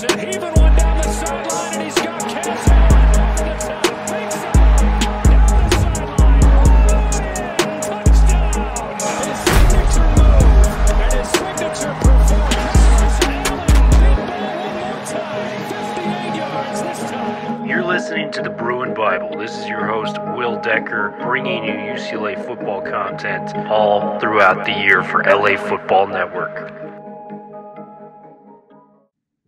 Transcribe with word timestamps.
Wilson 0.00 0.18
heaving 0.20 0.54
one 0.54 0.76
down 0.76 0.96
the 0.98 1.02
sideline, 1.10 1.74
and 1.74 1.82
he's 1.82 1.94
got 1.96 2.20
Cass 2.20 2.68
Allen 2.68 3.18
over 3.18 3.42
the 3.50 3.56
top. 3.66 3.82
Big 4.06 4.30
side, 4.30 4.78
down 5.28 5.58
the 5.58 5.70
sideline. 5.74 6.40
Ryan, 6.54 7.80
touchdown. 7.82 8.54
His 9.26 9.38
signature 9.42 10.08
move 10.14 10.66
and 11.02 11.12
his 11.14 11.28
signature 11.34 11.94
performance. 11.98 13.18
Allen, 13.26 13.58
deep 13.98 14.22
ball 14.28 14.46
one 14.54 14.74
more 14.78 15.02
time. 15.04 15.66
58 15.66 16.36
yards 16.36 16.78
this 16.82 17.00
time. 17.10 17.66
You're 17.66 17.84
listening 17.84 18.30
to 18.32 18.40
the 18.42 18.50
Bruin 18.50 18.94
Bible. 18.94 19.36
This 19.36 19.58
is 19.58 19.66
your 19.66 19.84
host, 19.84 20.16
Will 20.36 20.60
Decker, 20.60 21.16
bringing 21.22 21.64
you 21.64 21.72
UCLA 21.72 22.36
football 22.46 22.82
content 22.82 23.52
all 23.68 24.20
throughout 24.20 24.64
the 24.64 24.78
year 24.78 25.02
for 25.02 25.24
LA 25.24 25.56
Football 25.56 26.06
Network. 26.06 26.77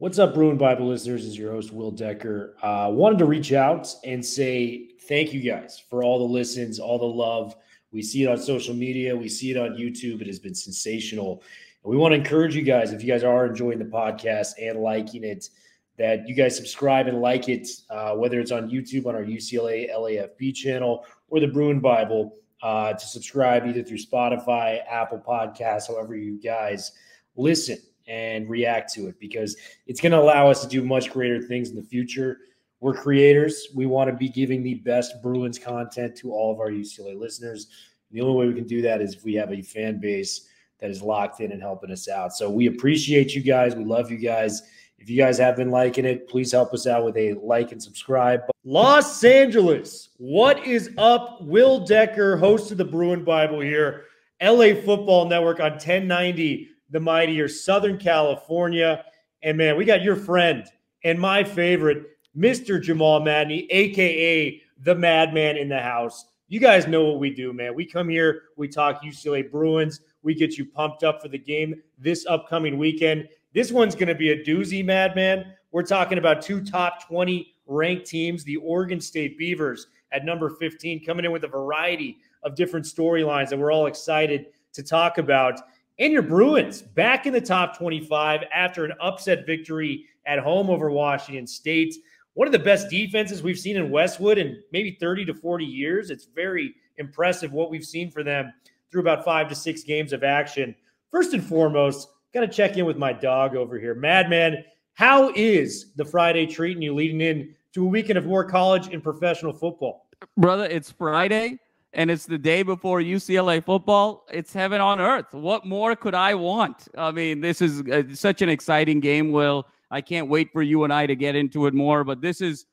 What's 0.01 0.19
up, 0.19 0.33
Bruin 0.33 0.57
Bible 0.57 0.87
listeners? 0.89 1.25
This 1.25 1.33
is 1.33 1.39
your 1.39 1.53
host, 1.53 1.75
Will 1.75 1.91
Decker. 1.91 2.57
Uh, 2.63 2.89
wanted 2.91 3.19
to 3.19 3.27
reach 3.27 3.53
out 3.53 3.95
and 4.03 4.25
say 4.25 4.93
thank 5.03 5.35
you 5.35 5.41
guys 5.43 5.85
for 5.91 6.03
all 6.03 6.19
the 6.19 6.25
listens, 6.25 6.79
all 6.79 6.99
the 6.99 7.05
love. 7.05 7.55
We 7.93 8.01
see 8.01 8.23
it 8.23 8.29
on 8.29 8.39
social 8.39 8.75
media, 8.75 9.15
we 9.15 9.29
see 9.29 9.51
it 9.51 9.59
on 9.59 9.73
YouTube. 9.73 10.23
It 10.23 10.27
has 10.27 10.39
been 10.39 10.55
sensational. 10.55 11.43
And 11.85 11.91
we 11.91 11.99
want 11.99 12.13
to 12.13 12.17
encourage 12.17 12.57
you 12.57 12.63
guys, 12.63 12.95
if 12.95 13.03
you 13.03 13.13
guys 13.13 13.25
are 13.25 13.45
enjoying 13.45 13.79
the 13.79 13.85
podcast 13.85 14.53
and 14.59 14.81
liking 14.81 15.23
it, 15.23 15.51
that 15.99 16.27
you 16.27 16.35
guys 16.35 16.57
subscribe 16.57 17.07
and 17.07 17.21
like 17.21 17.51
it, 17.51 17.69
uh, 17.91 18.15
whether 18.15 18.41
it's 18.41 18.53
on 18.53 18.71
YouTube 18.71 19.05
on 19.05 19.15
our 19.15 19.23
UCLA 19.23 19.95
LAFB 19.95 20.55
channel 20.55 21.05
or 21.29 21.41
the 21.41 21.49
Bruin 21.49 21.79
Bible, 21.79 22.37
uh, 22.63 22.95
to 22.95 23.07
subscribe 23.07 23.67
either 23.67 23.83
through 23.83 23.99
Spotify, 23.99 24.81
Apple 24.91 25.23
Podcasts, 25.23 25.89
however 25.89 26.17
you 26.17 26.41
guys 26.41 26.93
listen 27.37 27.77
and 28.11 28.51
react 28.51 28.93
to 28.93 29.07
it 29.07 29.19
because 29.21 29.57
it's 29.87 30.01
going 30.01 30.11
to 30.13 30.19
allow 30.19 30.51
us 30.51 30.61
to 30.63 30.69
do 30.69 30.85
much 30.85 31.11
greater 31.11 31.41
things 31.41 31.71
in 31.71 31.77
the 31.77 31.83
future. 31.83 32.39
We're 32.81 32.95
creators. 32.95 33.69
We 33.75 33.87
want 33.87 34.11
to 34.11 34.17
be 34.17 34.29
giving 34.29 34.65
the 34.65 34.75
best 34.75 35.23
Bruins 35.23 35.59
content 35.59 36.17
to 36.17 36.33
all 36.33 36.53
of 36.53 36.59
our 36.59 36.71
UCLA 36.71 37.17
listeners. 37.17 37.69
And 38.11 38.19
the 38.19 38.25
only 38.25 38.37
way 38.37 38.49
we 38.49 38.59
can 38.59 38.67
do 38.67 38.83
that 38.83 39.01
is 39.01 39.15
if 39.15 39.25
we 39.25 39.35
have 39.35 39.53
a 39.53 39.63
fan 39.63 40.01
base 40.01 40.49
that 40.81 40.91
is 40.91 41.03
locked 41.03 41.41
in 41.41 41.53
and 41.53 41.63
helping 41.63 41.93
us 41.93 42.09
out. 42.09 42.33
So 42.33 42.51
we 42.51 42.67
appreciate 42.67 43.35
you 43.35 43.43
guys. 43.43 43.77
We 43.77 43.85
love 43.85 44.11
you 44.11 44.19
guys. 44.19 44.63
If 44.99 45.09
you 45.09 45.17
guys 45.17 45.39
have 45.39 45.57
been 45.57 45.71
liking 45.71 46.05
it, 46.05 46.29
please 46.29 46.51
help 46.51 46.75
us 46.75 46.87
out 46.87 47.05
with 47.05 47.17
a 47.17 47.35
like 47.35 47.71
and 47.71 47.83
subscribe. 47.83 48.43
Los 48.65 49.23
Angeles, 49.23 50.11
what 50.19 50.67
is 50.67 50.91
up? 50.99 51.41
Will 51.43 51.87
Decker, 51.87 52.37
host 52.37 52.73
of 52.73 52.79
the 52.79 52.85
Bruin 52.85 53.25
Bible 53.25 53.61
here, 53.61 54.07
LA 54.43 54.75
Football 54.75 55.27
Network 55.27 55.61
on 55.61 55.73
1090, 55.73 56.70
the 56.91 57.01
mightier 57.01 57.49
Southern 57.49 57.99
California. 57.99 59.05
And 59.43 59.57
man, 59.57 59.77
we 59.77 59.85
got 59.85 60.03
your 60.03 60.17
friend 60.17 60.67
and 61.05 61.19
my 61.19 61.45
favorite, 61.45 62.05
Mr. 62.37 62.81
Jamal 62.81 63.21
Madney, 63.21 63.67
aka 63.71 64.61
the 64.83 64.95
Madman 64.95 65.57
in 65.57 65.69
the 65.69 65.81
house. 65.81 66.27
You 66.49 66.59
guys 66.59 66.87
know 66.87 67.05
what 67.05 67.21
we 67.21 67.31
do, 67.31 67.53
man. 67.53 67.75
We 67.75 67.87
come 67.87 68.09
here, 68.09 68.43
we 68.57 68.67
talk 68.67 69.03
UCLA 69.03 69.49
Bruins, 69.51 70.01
we 70.23 70.35
get 70.35 70.59
you 70.59 70.65
pumped 70.65 71.05
up 71.05 71.23
for 71.23 71.29
the 71.29 71.39
game 71.39 71.81
this 71.99 72.27
upcoming 72.27 72.77
weekend. 72.77 73.29
This 73.55 73.71
one's 73.71 73.95
going 73.95 74.09
to 74.09 74.15
be 74.15 74.31
a 74.31 74.45
doozy, 74.45 74.85
Madman. 74.85 75.55
We're 75.71 75.85
talking 75.85 76.19
about 76.19 76.43
two 76.43 76.65
top 76.65 77.07
20 77.07 77.55
ranked 77.67 78.07
teams, 78.07 78.43
the 78.43 78.57
Oregon 78.57 79.01
State 79.01 79.39
Beavers 79.39 79.87
at 80.13 80.25
number 80.25 80.51
15, 80.51 81.05
coming 81.05 81.25
in 81.25 81.31
with 81.31 81.45
a 81.45 81.49
variety 81.49 82.19
of 82.43 82.57
different 82.57 82.85
storylines 82.85 83.51
that 83.51 83.59
we're 83.59 83.73
all 83.73 83.87
excited 83.87 84.47
to 84.73 84.83
talk 84.83 85.19
about. 85.19 85.61
And 86.01 86.15
your 86.15 86.23
Bruins 86.23 86.81
back 86.81 87.27
in 87.27 87.35
the 87.35 87.43
top 87.43 87.77
25 87.77 88.45
after 88.55 88.87
an 88.87 88.95
upset 89.03 89.45
victory 89.45 90.07
at 90.25 90.39
home 90.39 90.71
over 90.71 90.91
Washington 90.91 91.47
State. 91.47 91.95
One 92.33 92.49
of 92.49 92.53
the 92.53 92.59
best 92.59 92.89
defenses 92.89 93.43
we've 93.43 93.59
seen 93.59 93.77
in 93.77 93.91
Westwood 93.91 94.39
in 94.39 94.63
maybe 94.73 94.97
30 94.99 95.27
to 95.27 95.35
40 95.35 95.67
years. 95.67 96.11
It's 96.11 96.25
very 96.25 96.75
impressive 96.97 97.53
what 97.53 97.71
we've 97.71 97.85
seen 97.85 98.11
for 98.11 98.23
them 98.23 98.51
through 98.91 99.03
about 99.03 99.27
five 99.27 99.47
to 99.51 99.55
six 99.55 99.83
games 99.83 100.15
of 100.15 100.25
action. 100.25 100.75
First 101.11 101.35
and 101.35 101.45
foremost, 101.45 102.09
got 102.33 102.41
to 102.41 102.49
check 102.49 102.79
in 102.79 102.87
with 102.87 102.97
my 102.97 103.13
dog 103.13 103.55
over 103.55 103.79
here. 103.79 103.95
Madman, 103.95 104.65
how 104.95 105.31
is 105.37 105.93
the 105.97 106.05
Friday 106.05 106.47
treating 106.47 106.83
you 106.83 106.95
leading 106.95 107.21
in 107.21 107.55
to 107.75 107.85
a 107.85 107.89
weekend 107.89 108.17
of 108.17 108.25
more 108.25 108.45
college 108.45 108.89
and 108.89 109.03
professional 109.03 109.53
football? 109.53 110.07
Brother, 110.39 110.65
it's 110.65 110.91
Friday 110.91 111.59
and 111.93 112.11
it's 112.11 112.27
the 112.27 112.39
day 112.39 112.63
before 112.63 113.01
UCLA 113.01 113.65
football. 113.65 114.27
It's 114.33 114.53
heaven 114.53 114.81
on 114.81 115.01
earth. 115.01 115.33
What 115.33 115.67
more 115.67 115.97
could 115.97 116.15
I 116.15 116.35
want? 116.35 116.89
I 116.97 117.11
mean, 117.11 117.41
this 117.41 117.61
is 117.61 117.83
uh, 117.83 118.03
such 118.15 118.43
an 118.43 118.49
exciting 118.49 119.01
game, 119.01 119.33
Will. 119.33 119.67
I 119.91 120.01
can't 120.01 120.29
wait 120.29 120.53
for 120.53 120.63
you 120.63 120.85
and 120.85 120.93
I 120.93 121.07
to 121.07 121.17
get 121.17 121.35
into 121.35 121.67
it 121.67 121.75
more, 121.75 122.05
but 122.05 122.21
this 122.21 122.41
is 122.41 122.67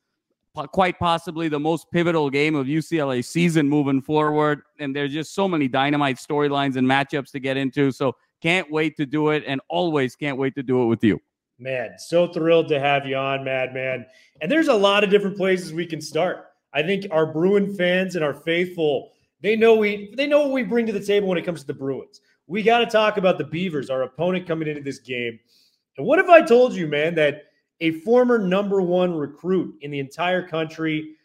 po- 0.54 0.68
quite 0.68 0.98
possibly 1.00 1.48
the 1.48 1.58
most 1.58 1.90
pivotal 1.90 2.30
game 2.30 2.54
of 2.54 2.66
UCLA 2.66 3.24
season 3.24 3.68
moving 3.68 4.00
forward. 4.00 4.62
And 4.78 4.94
there's 4.94 5.12
just 5.12 5.34
so 5.34 5.48
many 5.48 5.66
dynamite 5.66 6.18
storylines 6.18 6.76
and 6.76 6.86
matchups 6.86 7.32
to 7.32 7.40
get 7.40 7.56
into. 7.56 7.90
So 7.90 8.14
can't 8.40 8.70
wait 8.70 8.96
to 8.98 9.06
do 9.06 9.30
it 9.30 9.42
and 9.48 9.60
always 9.68 10.14
can't 10.14 10.38
wait 10.38 10.54
to 10.54 10.62
do 10.62 10.82
it 10.84 10.86
with 10.86 11.02
you. 11.02 11.20
Man, 11.58 11.98
so 11.98 12.28
thrilled 12.28 12.68
to 12.68 12.78
have 12.78 13.04
you 13.04 13.16
on, 13.16 13.42
Madman. 13.42 14.06
And 14.40 14.50
there's 14.50 14.68
a 14.68 14.74
lot 14.74 15.02
of 15.02 15.10
different 15.10 15.36
places 15.36 15.72
we 15.72 15.86
can 15.86 16.00
start. 16.00 16.47
I 16.72 16.82
think 16.82 17.06
our 17.10 17.26
Bruin 17.26 17.74
fans 17.74 18.14
and 18.14 18.24
our 18.24 18.34
faithful, 18.34 19.12
they 19.40 19.56
know 19.56 19.74
we 19.74 20.14
they 20.16 20.26
know 20.26 20.40
what 20.40 20.52
we 20.52 20.62
bring 20.62 20.86
to 20.86 20.92
the 20.92 21.04
table 21.04 21.28
when 21.28 21.38
it 21.38 21.44
comes 21.44 21.60
to 21.60 21.66
the 21.66 21.74
Bruins. 21.74 22.20
We 22.46 22.62
got 22.62 22.78
to 22.78 22.86
talk 22.86 23.16
about 23.16 23.38
the 23.38 23.44
Beavers, 23.44 23.90
our 23.90 24.02
opponent 24.02 24.46
coming 24.46 24.68
into 24.68 24.82
this 24.82 24.98
game. 24.98 25.38
And 25.96 26.06
what 26.06 26.18
if 26.18 26.28
I 26.28 26.40
told 26.40 26.74
you, 26.74 26.86
man, 26.86 27.14
that 27.16 27.44
a 27.80 27.92
former 28.00 28.38
number 28.38 28.80
one 28.80 29.14
recruit 29.14 29.76
in 29.82 29.90
the 29.90 29.98
entire 29.98 30.46
country, 30.46 31.16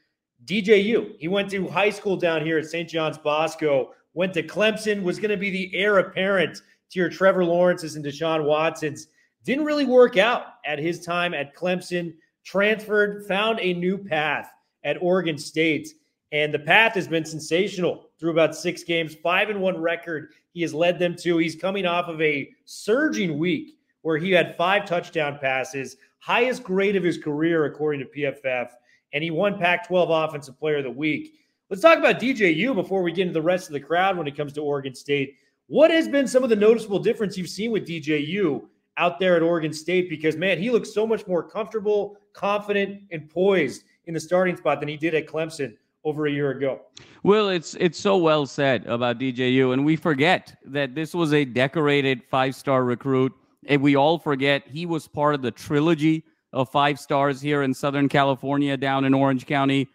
DJU, 0.45 1.15
he 1.19 1.27
went 1.27 1.49
to 1.51 1.67
high 1.67 1.89
school 1.89 2.17
down 2.17 2.45
here 2.45 2.57
at 2.57 2.65
St. 2.65 2.89
John's 2.89 3.17
Bosco, 3.17 3.91
went 4.13 4.33
to 4.33 4.43
Clemson, 4.43 5.03
was 5.03 5.17
going 5.17 5.31
to 5.31 5.37
be 5.37 5.49
the 5.49 5.71
heir 5.75 5.99
apparent 5.99 6.61
to 6.91 6.99
your 6.99 7.09
Trevor 7.09 7.45
Lawrence's 7.45 7.95
and 7.95 8.05
Deshaun 8.05 8.43
Watson's. 8.43 9.07
Didn't 9.43 9.65
really 9.65 9.85
work 9.85 10.17
out 10.17 10.43
at 10.65 10.79
his 10.79 11.05
time 11.05 11.33
at 11.33 11.55
Clemson, 11.55 12.13
transferred, 12.43 13.25
found 13.27 13.59
a 13.59 13.73
new 13.73 13.97
path 13.97 14.52
at 14.83 15.01
Oregon 15.01 15.37
State. 15.37 15.93
And 16.31 16.53
the 16.53 16.59
path 16.59 16.95
has 16.95 17.07
been 17.07 17.25
sensational 17.25 18.09
through 18.19 18.31
about 18.31 18.55
six 18.55 18.83
games, 18.83 19.13
five 19.13 19.49
and 19.49 19.61
one 19.61 19.79
record 19.79 20.33
he 20.53 20.61
has 20.61 20.73
led 20.73 20.97
them 20.97 21.15
to. 21.17 21.37
He's 21.37 21.55
coming 21.55 21.85
off 21.85 22.07
of 22.07 22.21
a 22.21 22.49
surging 22.65 23.37
week 23.37 23.77
where 24.01 24.17
he 24.17 24.31
had 24.31 24.57
five 24.57 24.85
touchdown 24.85 25.37
passes, 25.39 25.97
highest 26.19 26.63
grade 26.63 26.95
of 26.95 27.03
his 27.03 27.17
career, 27.17 27.65
according 27.65 28.01
to 28.01 28.05
PFF, 28.07 28.69
and 29.13 29.23
he 29.23 29.31
won 29.31 29.57
Pac 29.57 29.87
12 29.87 30.09
Offensive 30.09 30.59
Player 30.59 30.77
of 30.77 30.83
the 30.83 30.91
Week. 30.91 31.33
Let's 31.69 31.81
talk 31.81 31.97
about 31.97 32.19
DJU 32.19 32.75
before 32.75 33.01
we 33.01 33.11
get 33.11 33.23
into 33.23 33.33
the 33.33 33.41
rest 33.41 33.67
of 33.67 33.73
the 33.73 33.79
crowd 33.79 34.17
when 34.17 34.27
it 34.27 34.35
comes 34.37 34.53
to 34.53 34.61
Oregon 34.61 34.93
State. 34.93 35.35
What 35.67 35.91
has 35.91 36.07
been 36.07 36.27
some 36.27 36.43
of 36.43 36.49
the 36.49 36.55
noticeable 36.55 36.99
difference 36.99 37.37
you've 37.37 37.49
seen 37.49 37.71
with 37.71 37.87
DJU 37.87 38.63
out 38.97 39.19
there 39.19 39.35
at 39.35 39.41
Oregon 39.41 39.73
State? 39.73 40.09
Because, 40.09 40.35
man, 40.35 40.59
he 40.59 40.69
looks 40.69 40.93
so 40.93 41.07
much 41.07 41.25
more 41.25 41.41
comfortable, 41.41 42.17
confident, 42.33 43.03
and 43.11 43.29
poised 43.29 43.83
in 44.05 44.13
the 44.13 44.19
starting 44.19 44.57
spot 44.57 44.79
than 44.79 44.89
he 44.89 44.97
did 44.97 45.15
at 45.15 45.27
Clemson 45.27 45.75
over 46.03 46.27
a 46.27 46.31
year 46.31 46.51
ago. 46.51 46.81
Well, 47.23 47.49
it's 47.49 47.75
it's 47.79 47.99
so 47.99 48.17
well 48.17 48.45
said 48.45 48.85
about 48.85 49.19
DJU, 49.19 49.73
and 49.73 49.85
we 49.85 49.95
forget 49.95 50.55
that 50.65 50.95
this 50.95 51.13
was 51.13 51.33
a 51.33 51.45
decorated 51.45 52.21
five-star 52.29 52.83
recruit, 52.83 53.31
and 53.67 53.81
we 53.81 53.95
all 53.95 54.19
forget 54.19 54.63
he 54.67 54.85
was 54.85 55.07
part 55.07 55.33
of 55.35 55.41
the 55.41 55.51
trilogy 55.51 56.25
of 56.51 56.69
five 56.69 56.99
stars 56.99 57.41
here 57.41 57.63
in 57.63 57.73
Southern 57.73 58.09
California, 58.09 58.75
down 58.75 59.05
in 59.05 59.13
Orange 59.13 59.45
County, 59.45 59.87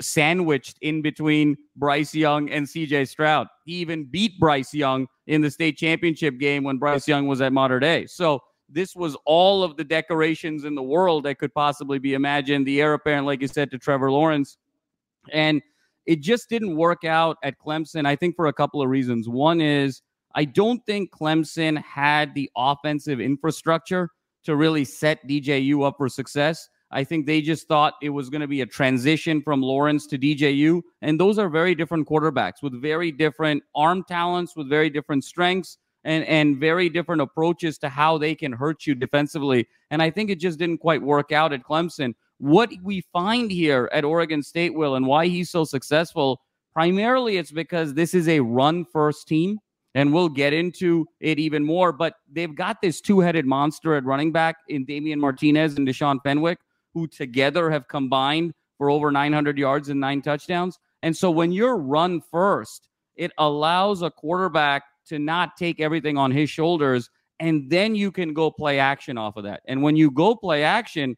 sandwiched 0.00 0.76
in 0.82 1.02
between 1.02 1.56
Bryce 1.76 2.14
Young 2.14 2.50
and 2.50 2.66
CJ 2.66 3.08
Stroud. 3.08 3.48
He 3.64 3.72
even 3.76 4.04
beat 4.04 4.38
Bryce 4.38 4.74
Young 4.74 5.06
in 5.26 5.40
the 5.40 5.50
state 5.50 5.76
championship 5.76 6.38
game 6.38 6.64
when 6.64 6.78
Bryce 6.78 7.08
Young 7.08 7.26
was 7.26 7.40
at 7.40 7.52
Mater 7.52 7.80
Dei. 7.80 8.06
So 8.06 8.40
this 8.68 8.94
was 8.96 9.16
all 9.24 9.62
of 9.62 9.76
the 9.76 9.84
decorations 9.84 10.64
in 10.64 10.74
the 10.74 10.82
world 10.82 11.24
that 11.24 11.38
could 11.38 11.54
possibly 11.54 11.98
be 11.98 12.14
imagined. 12.14 12.66
The 12.66 12.80
heir 12.80 12.94
apparent, 12.94 13.26
like 13.26 13.40
you 13.42 13.48
said, 13.48 13.70
to 13.70 13.78
Trevor 13.78 14.10
Lawrence. 14.10 14.56
And 15.32 15.62
it 16.06 16.20
just 16.20 16.48
didn't 16.48 16.76
work 16.76 17.04
out 17.04 17.38
at 17.42 17.58
Clemson, 17.58 18.06
I 18.06 18.16
think, 18.16 18.36
for 18.36 18.46
a 18.46 18.52
couple 18.52 18.82
of 18.82 18.88
reasons. 18.88 19.28
One 19.28 19.60
is 19.60 20.02
I 20.34 20.44
don't 20.44 20.84
think 20.84 21.12
Clemson 21.12 21.80
had 21.82 22.34
the 22.34 22.50
offensive 22.56 23.20
infrastructure 23.20 24.10
to 24.44 24.56
really 24.56 24.84
set 24.84 25.26
DJU 25.26 25.86
up 25.86 25.94
for 25.96 26.08
success. 26.08 26.68
I 26.90 27.02
think 27.02 27.26
they 27.26 27.40
just 27.40 27.66
thought 27.66 27.94
it 28.02 28.10
was 28.10 28.30
going 28.30 28.40
to 28.40 28.46
be 28.46 28.60
a 28.60 28.66
transition 28.66 29.42
from 29.42 29.62
Lawrence 29.62 30.06
to 30.08 30.18
DJU. 30.18 30.82
And 31.02 31.18
those 31.18 31.38
are 31.38 31.48
very 31.48 31.74
different 31.74 32.06
quarterbacks 32.06 32.62
with 32.62 32.80
very 32.80 33.10
different 33.10 33.62
arm 33.74 34.04
talents, 34.06 34.54
with 34.56 34.68
very 34.68 34.90
different 34.90 35.24
strengths, 35.24 35.78
and, 36.04 36.24
and 36.24 36.58
very 36.58 36.88
different 36.88 37.22
approaches 37.22 37.78
to 37.78 37.88
how 37.88 38.18
they 38.18 38.34
can 38.34 38.52
hurt 38.52 38.86
you 38.86 38.94
defensively. 38.94 39.66
And 39.90 40.02
I 40.02 40.10
think 40.10 40.30
it 40.30 40.38
just 40.38 40.58
didn't 40.58 40.78
quite 40.78 41.02
work 41.02 41.32
out 41.32 41.52
at 41.52 41.62
Clemson. 41.62 42.14
What 42.38 42.70
we 42.82 43.04
find 43.12 43.50
here 43.50 43.88
at 43.92 44.04
Oregon 44.04 44.42
State, 44.42 44.74
Will, 44.74 44.96
and 44.96 45.06
why 45.06 45.26
he's 45.26 45.50
so 45.50 45.64
successful, 45.64 46.40
primarily 46.72 47.38
it's 47.38 47.52
because 47.52 47.94
this 47.94 48.14
is 48.14 48.28
a 48.28 48.40
run 48.40 48.84
first 48.84 49.26
team. 49.26 49.58
And 49.96 50.12
we'll 50.12 50.28
get 50.28 50.52
into 50.52 51.06
it 51.20 51.38
even 51.38 51.64
more. 51.64 51.92
But 51.92 52.14
they've 52.30 52.54
got 52.54 52.82
this 52.82 53.00
two 53.00 53.20
headed 53.20 53.46
monster 53.46 53.94
at 53.94 54.04
running 54.04 54.32
back 54.32 54.56
in 54.68 54.84
Damian 54.84 55.20
Martinez 55.20 55.76
and 55.76 55.86
Deshaun 55.86 56.18
Fenwick, 56.24 56.58
who 56.94 57.06
together 57.06 57.70
have 57.70 57.86
combined 57.86 58.54
for 58.76 58.90
over 58.90 59.12
900 59.12 59.56
yards 59.56 59.90
and 59.90 60.00
nine 60.00 60.20
touchdowns. 60.20 60.80
And 61.04 61.16
so 61.16 61.30
when 61.30 61.52
you're 61.52 61.76
run 61.76 62.20
first, 62.20 62.88
it 63.14 63.30
allows 63.38 64.02
a 64.02 64.10
quarterback 64.10 64.82
to 65.08 65.18
not 65.18 65.56
take 65.56 65.80
everything 65.80 66.16
on 66.16 66.30
his 66.30 66.50
shoulders. 66.50 67.10
And 67.40 67.70
then 67.70 67.94
you 67.94 68.12
can 68.12 68.32
go 68.32 68.50
play 68.50 68.78
action 68.78 69.18
off 69.18 69.36
of 69.36 69.44
that. 69.44 69.62
And 69.66 69.82
when 69.82 69.96
you 69.96 70.10
go 70.10 70.34
play 70.34 70.62
action, 70.62 71.16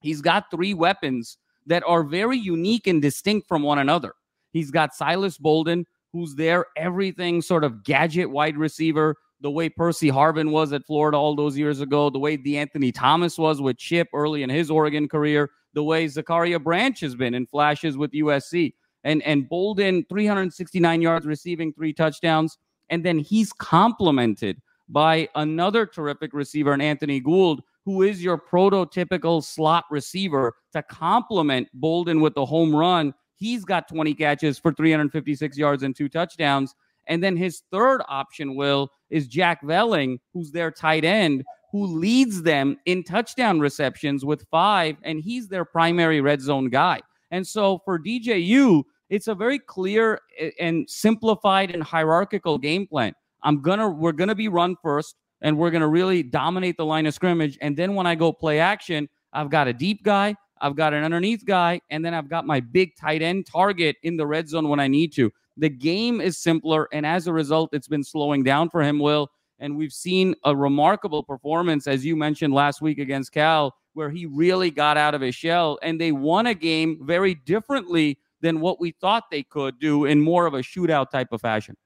he's 0.00 0.20
got 0.20 0.50
three 0.50 0.74
weapons 0.74 1.38
that 1.66 1.82
are 1.86 2.02
very 2.02 2.38
unique 2.38 2.86
and 2.86 3.02
distinct 3.02 3.48
from 3.48 3.62
one 3.62 3.78
another. 3.78 4.14
He's 4.52 4.70
got 4.70 4.94
Silas 4.94 5.36
Bolden, 5.36 5.84
who's 6.12 6.34
there, 6.34 6.66
everything 6.76 7.42
sort 7.42 7.64
of 7.64 7.84
gadget 7.84 8.30
wide 8.30 8.56
receiver, 8.56 9.16
the 9.40 9.50
way 9.50 9.68
Percy 9.68 10.08
Harvin 10.08 10.50
was 10.50 10.72
at 10.72 10.84
Florida 10.86 11.16
all 11.16 11.36
those 11.36 11.56
years 11.56 11.80
ago, 11.80 12.10
the 12.10 12.18
way 12.18 12.38
Anthony 12.56 12.90
Thomas 12.90 13.38
was 13.38 13.60
with 13.60 13.78
Chip 13.78 14.08
early 14.12 14.42
in 14.42 14.50
his 14.50 14.70
Oregon 14.70 15.08
career, 15.08 15.50
the 15.74 15.84
way 15.84 16.08
Zachariah 16.08 16.58
Branch 16.58 16.98
has 17.00 17.14
been 17.14 17.34
in 17.34 17.46
flashes 17.46 17.96
with 17.96 18.10
USC. 18.12 18.72
And, 19.04 19.22
and 19.22 19.48
Bolden, 19.48 20.04
369 20.08 21.00
yards 21.02 21.24
receiving, 21.24 21.72
three 21.72 21.92
touchdowns. 21.92 22.58
And 22.90 23.04
then 23.04 23.18
he's 23.18 23.52
complemented 23.52 24.60
by 24.88 25.28
another 25.34 25.86
terrific 25.86 26.32
receiver, 26.32 26.72
and 26.72 26.82
Anthony 26.82 27.20
Gould, 27.20 27.62
who 27.84 28.02
is 28.02 28.22
your 28.22 28.38
prototypical 28.38 29.42
slot 29.42 29.84
receiver 29.90 30.54
to 30.72 30.82
complement 30.82 31.68
Bolden 31.74 32.20
with 32.20 32.34
the 32.34 32.44
home 32.44 32.74
run. 32.74 33.14
He's 33.36 33.64
got 33.64 33.88
20 33.88 34.14
catches 34.14 34.58
for 34.58 34.72
356 34.72 35.56
yards 35.56 35.82
and 35.82 35.94
two 35.94 36.08
touchdowns. 36.08 36.74
And 37.06 37.22
then 37.22 37.36
his 37.36 37.62
third 37.70 38.02
option, 38.08 38.56
Will, 38.56 38.90
is 39.10 39.26
Jack 39.26 39.62
Velling, 39.62 40.18
who's 40.34 40.50
their 40.50 40.70
tight 40.70 41.04
end, 41.04 41.44
who 41.72 41.86
leads 41.86 42.42
them 42.42 42.76
in 42.86 43.02
touchdown 43.04 43.60
receptions 43.60 44.24
with 44.24 44.46
five, 44.50 44.96
and 45.02 45.20
he's 45.20 45.48
their 45.48 45.64
primary 45.64 46.20
red 46.20 46.40
zone 46.40 46.68
guy. 46.68 47.00
And 47.30 47.46
so 47.46 47.80
for 47.84 47.98
DJU, 47.98 48.84
it's 49.10 49.28
a 49.28 49.34
very 49.34 49.58
clear 49.58 50.20
and 50.60 50.88
simplified 50.88 51.70
and 51.70 51.82
hierarchical 51.82 52.58
game 52.58 52.86
plan. 52.86 53.14
I'm 53.42 53.60
gonna 53.62 53.88
we're 53.88 54.12
gonna 54.12 54.34
be 54.34 54.48
run 54.48 54.76
first 54.82 55.16
and 55.40 55.56
we're 55.56 55.70
to 55.70 55.86
really 55.86 56.22
dominate 56.22 56.76
the 56.76 56.84
line 56.84 57.06
of 57.06 57.14
scrimmage. 57.14 57.58
And 57.60 57.76
then 57.76 57.94
when 57.94 58.06
I 58.06 58.14
go 58.14 58.32
play 58.32 58.58
action, 58.58 59.08
I've 59.32 59.50
got 59.50 59.68
a 59.68 59.72
deep 59.72 60.02
guy, 60.02 60.34
I've 60.60 60.74
got 60.74 60.94
an 60.94 61.04
underneath 61.04 61.44
guy, 61.44 61.80
and 61.90 62.04
then 62.04 62.14
I've 62.14 62.28
got 62.28 62.46
my 62.46 62.60
big 62.60 62.96
tight 62.96 63.22
end 63.22 63.46
target 63.46 63.96
in 64.02 64.16
the 64.16 64.26
red 64.26 64.48
zone 64.48 64.68
when 64.68 64.80
I 64.80 64.88
need 64.88 65.12
to. 65.14 65.30
The 65.56 65.68
game 65.68 66.20
is 66.20 66.38
simpler, 66.38 66.88
and 66.92 67.04
as 67.04 67.26
a 67.26 67.32
result, 67.32 67.70
it's 67.72 67.88
been 67.88 68.04
slowing 68.04 68.42
down 68.42 68.70
for 68.70 68.82
him, 68.82 68.98
Will. 68.98 69.28
And 69.60 69.76
we've 69.76 69.92
seen 69.92 70.36
a 70.44 70.54
remarkable 70.54 71.22
performance, 71.22 71.86
as 71.88 72.04
you 72.04 72.14
mentioned 72.14 72.54
last 72.54 72.80
week 72.80 72.98
against 72.98 73.32
Cal, 73.32 73.74
where 73.94 74.08
he 74.08 74.26
really 74.26 74.70
got 74.70 74.96
out 74.96 75.14
of 75.14 75.20
his 75.20 75.34
shell 75.34 75.78
and 75.82 76.00
they 76.00 76.12
won 76.12 76.46
a 76.46 76.54
game 76.54 77.00
very 77.02 77.34
differently 77.34 78.18
than 78.40 78.60
what 78.60 78.80
we 78.80 78.92
thought 79.00 79.24
they 79.30 79.42
could 79.42 79.78
do 79.78 80.04
in 80.04 80.20
more 80.20 80.46
of 80.46 80.54
a 80.54 80.58
shootout 80.58 81.10
type 81.10 81.28
of 81.32 81.40
fashion. 81.40 81.76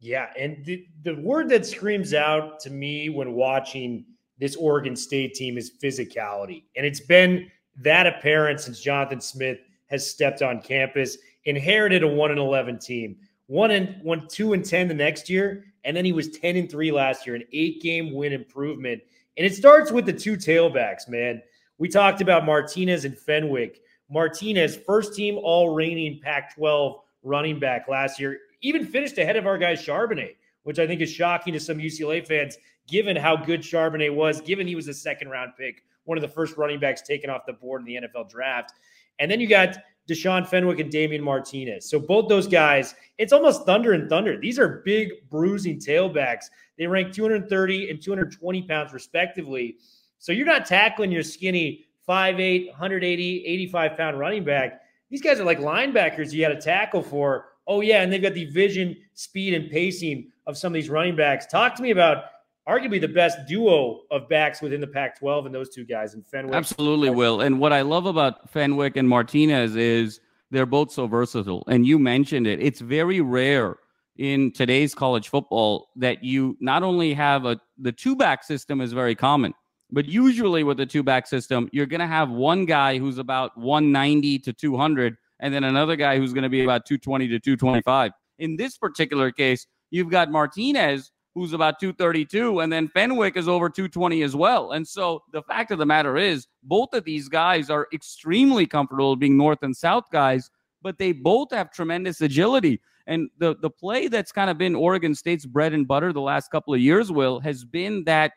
Yeah, 0.00 0.30
and 0.38 0.64
the, 0.64 0.86
the 1.02 1.14
word 1.16 1.48
that 1.48 1.64
screams 1.64 2.12
out 2.12 2.60
to 2.60 2.70
me 2.70 3.08
when 3.08 3.32
watching 3.32 4.04
this 4.38 4.56
Oregon 4.56 4.96
State 4.96 5.34
team 5.34 5.56
is 5.56 5.72
physicality. 5.82 6.64
And 6.76 6.84
it's 6.84 7.00
been 7.00 7.50
that 7.82 8.06
apparent 8.06 8.60
since 8.60 8.80
Jonathan 8.80 9.20
Smith 9.20 9.58
has 9.86 10.08
stepped 10.08 10.42
on 10.42 10.60
campus, 10.60 11.18
inherited 11.44 12.02
a 12.02 12.08
1 12.08 12.30
and 12.30 12.40
11 12.40 12.78
team. 12.78 13.16
One 13.46 13.70
and 13.70 14.02
one, 14.02 14.26
two 14.28 14.54
and 14.54 14.64
10 14.64 14.88
the 14.88 14.94
next 14.94 15.28
year, 15.28 15.64
and 15.84 15.96
then 15.96 16.04
he 16.04 16.12
was 16.12 16.30
10 16.30 16.56
and 16.56 16.70
3 16.70 16.90
last 16.92 17.26
year, 17.26 17.36
an 17.36 17.44
eight 17.52 17.82
game 17.82 18.12
win 18.12 18.32
improvement. 18.32 19.02
And 19.36 19.46
it 19.46 19.54
starts 19.54 19.92
with 19.92 20.06
the 20.06 20.12
two 20.12 20.36
tailbacks, 20.36 21.08
man. 21.08 21.42
We 21.78 21.88
talked 21.88 22.20
about 22.20 22.46
Martinez 22.46 23.04
and 23.04 23.18
Fenwick. 23.18 23.80
Martinez, 24.10 24.76
first 24.76 25.14
team 25.14 25.38
all 25.42 25.74
reigning 25.74 26.20
Pac 26.22 26.54
12 26.54 27.00
running 27.22 27.58
back 27.58 27.88
last 27.88 28.20
year, 28.20 28.38
even 28.62 28.84
finished 28.84 29.18
ahead 29.18 29.36
of 29.36 29.46
our 29.46 29.58
guy 29.58 29.74
Charbonnet, 29.74 30.36
which 30.62 30.78
I 30.78 30.86
think 30.86 31.00
is 31.00 31.10
shocking 31.10 31.52
to 31.54 31.60
some 31.60 31.78
UCLA 31.78 32.26
fans, 32.26 32.56
given 32.86 33.16
how 33.16 33.36
good 33.36 33.60
Charbonnet 33.60 34.14
was, 34.14 34.40
given 34.40 34.66
he 34.66 34.74
was 34.74 34.88
a 34.88 34.94
second 34.94 35.28
round 35.28 35.52
pick, 35.58 35.84
one 36.04 36.18
of 36.18 36.22
the 36.22 36.28
first 36.28 36.56
running 36.56 36.78
backs 36.78 37.02
taken 37.02 37.30
off 37.30 37.46
the 37.46 37.52
board 37.52 37.80
in 37.80 37.86
the 37.86 38.08
NFL 38.08 38.28
draft. 38.28 38.72
And 39.18 39.30
then 39.30 39.40
you 39.40 39.46
got 39.46 39.78
Deshaun 40.08 40.46
Fenwick 40.46 40.80
and 40.80 40.90
Damian 40.90 41.22
Martinez. 41.22 41.88
So 41.88 41.98
both 41.98 42.28
those 42.28 42.46
guys, 42.46 42.94
it's 43.16 43.32
almost 43.32 43.64
thunder 43.64 43.92
and 43.92 44.08
thunder. 44.08 44.38
These 44.38 44.58
are 44.58 44.82
big, 44.84 45.28
bruising 45.30 45.78
tailbacks. 45.78 46.46
They 46.76 46.86
rank 46.86 47.12
230 47.12 47.90
and 47.90 48.02
220 48.02 48.62
pounds, 48.62 48.92
respectively. 48.92 49.76
So 50.18 50.32
you're 50.32 50.46
not 50.46 50.66
tackling 50.66 51.10
your 51.10 51.22
skinny 51.22 51.86
5'8, 52.08 52.68
180, 52.68 53.44
85 53.46 53.96
pound 53.96 54.18
running 54.18 54.44
back. 54.44 54.80
These 55.10 55.22
guys 55.22 55.40
are 55.40 55.44
like 55.44 55.58
linebackers 55.58 56.32
you 56.32 56.40
got 56.40 56.48
to 56.54 56.60
tackle 56.60 57.02
for 57.02 57.46
Oh, 57.66 57.80
yeah. 57.80 58.02
And 58.02 58.12
they've 58.12 58.22
got 58.22 58.34
the 58.34 58.44
vision, 58.46 58.96
speed, 59.14 59.54
and 59.54 59.70
pacing 59.70 60.30
of 60.46 60.56
some 60.56 60.72
of 60.72 60.74
these 60.74 60.90
running 60.90 61.16
backs. 61.16 61.46
Talk 61.46 61.74
to 61.76 61.82
me 61.82 61.90
about 61.90 62.24
arguably 62.68 63.00
the 63.00 63.08
best 63.08 63.38
duo 63.46 64.02
of 64.10 64.28
backs 64.28 64.60
within 64.60 64.80
the 64.80 64.86
Pac 64.86 65.18
12 65.18 65.46
and 65.46 65.54
those 65.54 65.70
two 65.70 65.84
guys 65.84 66.14
and 66.14 66.26
Fenwick. 66.26 66.54
Absolutely, 66.54 67.10
Will. 67.10 67.40
And 67.40 67.58
what 67.58 67.72
I 67.72 67.82
love 67.82 68.06
about 68.06 68.50
Fenwick 68.50 68.96
and 68.96 69.08
Martinez 69.08 69.76
is 69.76 70.20
they're 70.50 70.66
both 70.66 70.92
so 70.92 71.06
versatile. 71.06 71.64
And 71.68 71.86
you 71.86 71.98
mentioned 71.98 72.46
it. 72.46 72.60
It's 72.60 72.80
very 72.80 73.20
rare 73.20 73.76
in 74.16 74.52
today's 74.52 74.94
college 74.94 75.28
football 75.28 75.88
that 75.96 76.22
you 76.22 76.56
not 76.60 76.82
only 76.82 77.14
have 77.14 77.46
a 77.46 77.58
the 77.78 77.90
two 77.90 78.14
back 78.14 78.44
system 78.44 78.80
is 78.80 78.92
very 78.92 79.14
common, 79.14 79.52
but 79.90 80.06
usually 80.06 80.64
with 80.64 80.76
the 80.76 80.86
two 80.86 81.02
back 81.02 81.26
system, 81.26 81.68
you're 81.72 81.86
going 81.86 82.00
to 82.00 82.06
have 82.06 82.30
one 82.30 82.64
guy 82.64 82.98
who's 82.98 83.18
about 83.18 83.56
190 83.56 84.38
to 84.40 84.52
200 84.52 85.16
and 85.40 85.52
then 85.52 85.64
another 85.64 85.96
guy 85.96 86.18
who's 86.18 86.32
going 86.32 86.44
to 86.44 86.48
be 86.48 86.64
about 86.64 86.86
220 86.86 87.28
to 87.28 87.38
225. 87.38 88.12
In 88.38 88.56
this 88.56 88.78
particular 88.78 89.30
case, 89.30 89.66
you've 89.90 90.10
got 90.10 90.30
Martinez, 90.30 91.12
who's 91.34 91.52
about 91.52 91.80
232, 91.80 92.60
and 92.60 92.72
then 92.72 92.88
Fenwick 92.88 93.36
is 93.36 93.48
over 93.48 93.68
220 93.68 94.22
as 94.22 94.36
well. 94.36 94.72
And 94.72 94.86
so 94.86 95.22
the 95.32 95.42
fact 95.42 95.70
of 95.70 95.78
the 95.78 95.86
matter 95.86 96.16
is, 96.16 96.46
both 96.62 96.94
of 96.94 97.04
these 97.04 97.28
guys 97.28 97.70
are 97.70 97.88
extremely 97.92 98.66
comfortable 98.66 99.16
being 99.16 99.36
north 99.36 99.62
and 99.62 99.76
south 99.76 100.04
guys, 100.12 100.50
but 100.82 100.98
they 100.98 101.12
both 101.12 101.50
have 101.50 101.72
tremendous 101.72 102.20
agility. 102.20 102.80
And 103.06 103.28
the, 103.38 103.56
the 103.60 103.70
play 103.70 104.08
that's 104.08 104.32
kind 104.32 104.48
of 104.48 104.56
been 104.56 104.74
Oregon 104.74 105.14
State's 105.14 105.44
bread 105.44 105.74
and 105.74 105.86
butter 105.86 106.12
the 106.12 106.20
last 106.20 106.50
couple 106.50 106.72
of 106.72 106.80
years, 106.80 107.10
Will, 107.10 107.40
has 107.40 107.64
been 107.64 108.04
that 108.04 108.32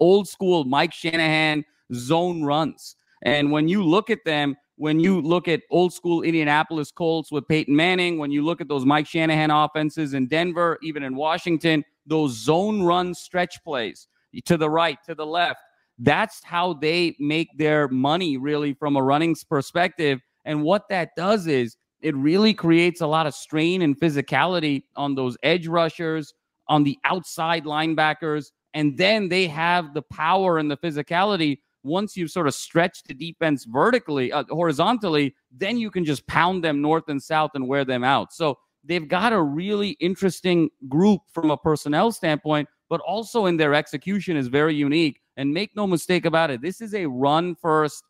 old 0.00 0.28
school 0.28 0.64
Mike 0.64 0.92
Shanahan 0.92 1.64
zone 1.92 2.42
runs. 2.42 2.96
And 3.22 3.50
when 3.52 3.68
you 3.68 3.82
look 3.82 4.10
at 4.10 4.24
them, 4.24 4.56
when 4.76 4.98
you 4.98 5.20
look 5.20 5.46
at 5.46 5.60
old 5.70 5.92
school 5.92 6.22
Indianapolis 6.22 6.90
Colts 6.90 7.30
with 7.30 7.46
Peyton 7.48 7.76
Manning, 7.76 8.18
when 8.18 8.30
you 8.30 8.42
look 8.42 8.60
at 8.60 8.68
those 8.68 8.86
Mike 8.86 9.06
Shanahan 9.06 9.50
offenses 9.50 10.14
in 10.14 10.26
Denver, 10.26 10.78
even 10.82 11.02
in 11.02 11.14
Washington, 11.14 11.84
those 12.06 12.32
zone 12.32 12.82
run 12.82 13.14
stretch 13.14 13.62
plays 13.62 14.08
to 14.46 14.56
the 14.56 14.70
right, 14.70 14.98
to 15.04 15.14
the 15.14 15.26
left, 15.26 15.60
that's 15.98 16.42
how 16.42 16.72
they 16.72 17.14
make 17.18 17.48
their 17.58 17.88
money 17.88 18.38
really 18.38 18.72
from 18.72 18.96
a 18.96 19.02
running 19.02 19.36
perspective. 19.48 20.18
And 20.46 20.62
what 20.62 20.88
that 20.88 21.10
does 21.14 21.46
is 21.46 21.76
it 22.00 22.16
really 22.16 22.54
creates 22.54 23.02
a 23.02 23.06
lot 23.06 23.26
of 23.26 23.34
strain 23.34 23.82
and 23.82 23.98
physicality 24.00 24.84
on 24.96 25.14
those 25.14 25.36
edge 25.42 25.66
rushers, 25.66 26.32
on 26.68 26.84
the 26.84 26.98
outside 27.04 27.64
linebackers. 27.64 28.46
And 28.74 28.96
then 28.96 29.28
they 29.28 29.46
have 29.48 29.94
the 29.94 30.02
power 30.02 30.58
and 30.58 30.70
the 30.70 30.76
physicality 30.76 31.58
once 31.82 32.16
you've 32.16 32.30
sort 32.30 32.46
of 32.46 32.54
stretched 32.54 33.08
the 33.08 33.14
defense 33.14 33.64
vertically, 33.64 34.32
uh, 34.32 34.44
horizontally, 34.50 35.34
then 35.50 35.78
you 35.78 35.90
can 35.90 36.04
just 36.04 36.26
pound 36.26 36.62
them 36.62 36.80
north 36.80 37.08
and 37.08 37.22
south 37.22 37.52
and 37.54 37.66
wear 37.66 37.84
them 37.84 38.04
out. 38.04 38.32
So 38.32 38.58
they've 38.84 39.08
got 39.08 39.32
a 39.32 39.40
really 39.40 39.90
interesting 40.00 40.70
group 40.88 41.22
from 41.32 41.50
a 41.50 41.56
personnel 41.56 42.12
standpoint, 42.12 42.68
but 42.88 43.00
also 43.00 43.46
in 43.46 43.56
their 43.56 43.74
execution 43.74 44.36
is 44.36 44.48
very 44.48 44.74
unique. 44.74 45.20
And 45.36 45.54
make 45.54 45.74
no 45.74 45.86
mistake 45.86 46.26
about 46.26 46.50
it, 46.50 46.60
this 46.60 46.82
is 46.82 46.94
a 46.94 47.06
run 47.06 47.54
first 47.54 48.04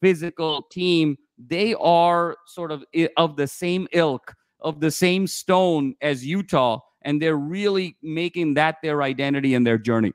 physical 0.00 0.62
team. 0.70 1.16
They 1.38 1.74
are 1.74 2.36
sort 2.46 2.70
of 2.70 2.84
of 3.16 3.36
the 3.36 3.48
same 3.48 3.88
ilk, 3.92 4.32
of 4.60 4.78
the 4.78 4.90
same 4.90 5.26
stone 5.26 5.96
as 6.02 6.24
Utah, 6.24 6.78
and 7.02 7.20
they're 7.20 7.36
really 7.36 7.96
making 8.02 8.54
that 8.54 8.76
their 8.82 9.02
identity 9.02 9.54
and 9.54 9.66
their 9.66 9.78
journey. 9.78 10.12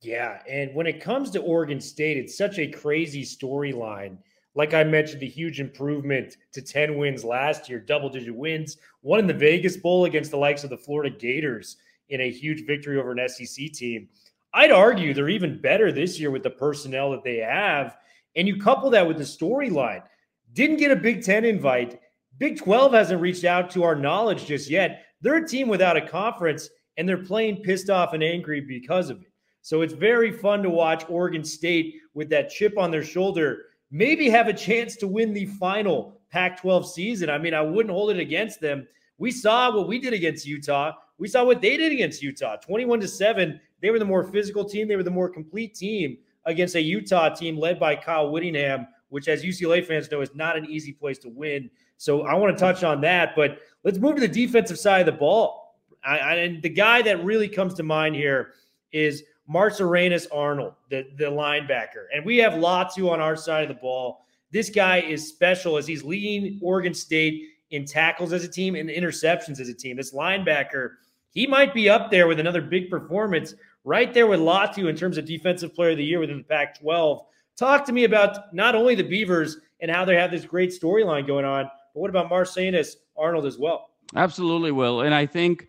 Yeah. 0.00 0.40
And 0.48 0.74
when 0.74 0.86
it 0.86 1.00
comes 1.00 1.30
to 1.30 1.40
Oregon 1.40 1.80
State, 1.80 2.18
it's 2.18 2.36
such 2.36 2.58
a 2.58 2.70
crazy 2.70 3.22
storyline. 3.22 4.18
Like 4.54 4.74
I 4.74 4.84
mentioned, 4.84 5.20
the 5.20 5.28
huge 5.28 5.60
improvement 5.60 6.36
to 6.52 6.62
10 6.62 6.96
wins 6.96 7.24
last 7.24 7.68
year, 7.68 7.80
double 7.80 8.08
digit 8.08 8.34
wins, 8.34 8.76
one 9.00 9.18
in 9.18 9.26
the 9.26 9.34
Vegas 9.34 9.76
Bowl 9.76 10.04
against 10.04 10.30
the 10.30 10.36
likes 10.36 10.62
of 10.62 10.70
the 10.70 10.76
Florida 10.76 11.14
Gators 11.16 11.78
in 12.10 12.20
a 12.20 12.30
huge 12.30 12.66
victory 12.66 12.98
over 12.98 13.12
an 13.12 13.28
SEC 13.28 13.72
team. 13.72 14.08
I'd 14.52 14.70
argue 14.70 15.12
they're 15.12 15.28
even 15.28 15.60
better 15.60 15.90
this 15.90 16.20
year 16.20 16.30
with 16.30 16.44
the 16.44 16.50
personnel 16.50 17.10
that 17.10 17.24
they 17.24 17.38
have. 17.38 17.96
And 18.36 18.46
you 18.46 18.60
couple 18.60 18.90
that 18.90 19.06
with 19.08 19.18
the 19.18 19.24
storyline. 19.24 20.02
Didn't 20.52 20.76
get 20.76 20.92
a 20.92 20.96
Big 20.96 21.24
Ten 21.24 21.44
invite. 21.44 22.00
Big 22.38 22.58
12 22.58 22.92
hasn't 22.92 23.20
reached 23.20 23.44
out 23.44 23.70
to 23.70 23.82
our 23.82 23.94
knowledge 23.96 24.46
just 24.46 24.70
yet. 24.70 25.06
They're 25.24 25.36
a 25.36 25.48
team 25.48 25.68
without 25.68 25.96
a 25.96 26.06
conference 26.06 26.68
and 26.96 27.08
they're 27.08 27.16
playing 27.16 27.62
pissed 27.62 27.90
off 27.90 28.12
and 28.12 28.22
angry 28.22 28.60
because 28.60 29.10
of 29.10 29.22
it. 29.22 29.32
So 29.62 29.80
it's 29.80 29.94
very 29.94 30.30
fun 30.30 30.62
to 30.62 30.70
watch 30.70 31.04
Oregon 31.08 31.42
State 31.42 31.94
with 32.12 32.28
that 32.28 32.50
chip 32.50 32.78
on 32.78 32.90
their 32.90 33.02
shoulder 33.02 33.62
maybe 33.90 34.28
have 34.28 34.48
a 34.48 34.52
chance 34.52 34.96
to 34.96 35.06
win 35.06 35.32
the 35.32 35.46
final 35.46 36.20
Pac 36.30 36.60
12 36.60 36.90
season. 36.90 37.30
I 37.30 37.38
mean, 37.38 37.54
I 37.54 37.62
wouldn't 37.62 37.94
hold 37.94 38.10
it 38.10 38.18
against 38.18 38.60
them. 38.60 38.86
We 39.18 39.30
saw 39.30 39.74
what 39.74 39.86
we 39.86 40.00
did 40.00 40.12
against 40.12 40.46
Utah. 40.46 40.92
We 41.16 41.28
saw 41.28 41.44
what 41.44 41.62
they 41.62 41.76
did 41.76 41.92
against 41.92 42.20
Utah 42.20 42.56
21 42.56 43.00
to 43.00 43.08
7. 43.08 43.60
They 43.80 43.90
were 43.90 44.00
the 44.00 44.04
more 44.04 44.24
physical 44.24 44.64
team, 44.64 44.88
they 44.88 44.96
were 44.96 45.04
the 45.04 45.10
more 45.10 45.28
complete 45.28 45.74
team 45.74 46.18
against 46.44 46.74
a 46.74 46.82
Utah 46.82 47.28
team 47.28 47.56
led 47.56 47.78
by 47.78 47.94
Kyle 47.94 48.30
Whittingham, 48.30 48.88
which, 49.10 49.28
as 49.28 49.44
UCLA 49.44 49.86
fans 49.86 50.10
know, 50.10 50.20
is 50.20 50.34
not 50.34 50.56
an 50.56 50.66
easy 50.66 50.92
place 50.92 51.18
to 51.18 51.28
win. 51.28 51.70
So 51.96 52.22
I 52.22 52.34
want 52.34 52.56
to 52.56 52.60
touch 52.60 52.82
on 52.84 53.00
that, 53.02 53.34
but 53.36 53.58
let's 53.82 53.98
move 53.98 54.16
to 54.16 54.20
the 54.20 54.28
defensive 54.28 54.78
side 54.78 55.00
of 55.00 55.06
the 55.06 55.18
ball. 55.18 55.76
I, 56.04 56.18
I, 56.18 56.34
and 56.34 56.62
the 56.62 56.68
guy 56.68 57.02
that 57.02 57.24
really 57.24 57.48
comes 57.48 57.74
to 57.74 57.82
mind 57.82 58.16
here 58.16 58.54
is 58.92 59.22
Mascarenas 59.48 60.26
Arnold, 60.32 60.74
the, 60.90 61.06
the 61.16 61.24
linebacker. 61.24 62.06
And 62.14 62.24
we 62.24 62.38
have 62.38 62.54
Latu 62.54 63.10
on 63.10 63.20
our 63.20 63.36
side 63.36 63.62
of 63.62 63.68
the 63.68 63.80
ball. 63.80 64.24
This 64.50 64.70
guy 64.70 65.00
is 65.00 65.28
special 65.28 65.76
as 65.76 65.86
he's 65.86 66.04
leading 66.04 66.58
Oregon 66.62 66.94
State 66.94 67.42
in 67.70 67.84
tackles 67.84 68.32
as 68.32 68.44
a 68.44 68.48
team 68.48 68.74
and 68.74 68.88
interceptions 68.88 69.60
as 69.60 69.68
a 69.68 69.74
team. 69.74 69.96
This 69.96 70.14
linebacker, 70.14 70.90
he 71.30 71.46
might 71.46 71.74
be 71.74 71.88
up 71.88 72.10
there 72.10 72.26
with 72.28 72.38
another 72.38 72.62
big 72.62 72.88
performance 72.88 73.54
right 73.84 74.14
there 74.14 74.26
with 74.26 74.40
Latu 74.40 74.88
in 74.88 74.96
terms 74.96 75.18
of 75.18 75.24
defensive 75.24 75.74
player 75.74 75.90
of 75.90 75.98
the 75.98 76.04
year 76.04 76.20
within 76.20 76.38
the 76.38 76.44
Pac 76.44 76.78
12. 76.78 77.26
Talk 77.56 77.84
to 77.86 77.92
me 77.92 78.04
about 78.04 78.54
not 78.54 78.74
only 78.74 78.94
the 78.94 79.02
Beavers 79.02 79.58
and 79.80 79.90
how 79.90 80.04
they 80.04 80.16
have 80.16 80.30
this 80.30 80.44
great 80.44 80.70
storyline 80.70 81.26
going 81.26 81.44
on, 81.44 81.68
but 81.94 82.00
what 82.00 82.10
about 82.10 82.30
Mascarenas 82.30 82.96
Arnold 83.16 83.46
as 83.46 83.56
well? 83.56 83.90
Absolutely, 84.14 84.72
Will. 84.72 85.02
And 85.02 85.14
I 85.14 85.26
think 85.26 85.68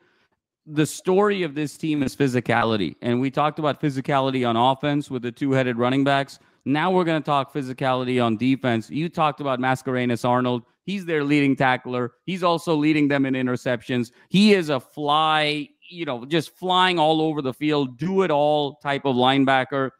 the 0.65 0.85
story 0.85 1.43
of 1.43 1.53
this 1.53 1.77
team 1.77 2.01
is 2.03 2.15
physicality. 2.15 2.95
And 3.01 3.21
we 3.21 3.29
talked 3.29 3.59
about 3.59 3.79
physicality 3.79 4.47
on 4.47 4.57
offense 4.57 5.11
with 5.11 5.21
the 5.21 5.31
two 5.31 5.51
headed 5.51 5.77
running 5.77 6.03
backs. 6.03 6.39
Now 6.65 6.91
we're 6.91 7.03
going 7.03 7.21
to 7.21 7.25
talk 7.25 7.53
physicality 7.53 8.23
on 8.23 8.37
defense. 8.37 8.89
You 8.89 9.07
talked 9.07 9.39
about 9.39 9.59
Mascarenas 9.59 10.27
Arnold. 10.27 10.63
He's 10.83 11.05
their 11.05 11.23
leading 11.23 11.55
tackler. 11.55 12.13
He's 12.25 12.43
also 12.43 12.75
leading 12.75 13.07
them 13.07 13.25
in 13.25 13.35
interceptions. 13.35 14.11
He 14.29 14.53
is 14.53 14.69
a 14.69 14.79
fly, 14.79 15.69
you 15.89 16.05
know, 16.05 16.25
just 16.25 16.55
flying 16.57 16.97
all 16.97 17.21
over 17.21 17.43
the 17.43 17.53
field, 17.53 17.97
do 17.97 18.23
it 18.23 18.31
all 18.31 18.75
type 18.77 19.05
of 19.05 19.15
linebacker. 19.15 19.91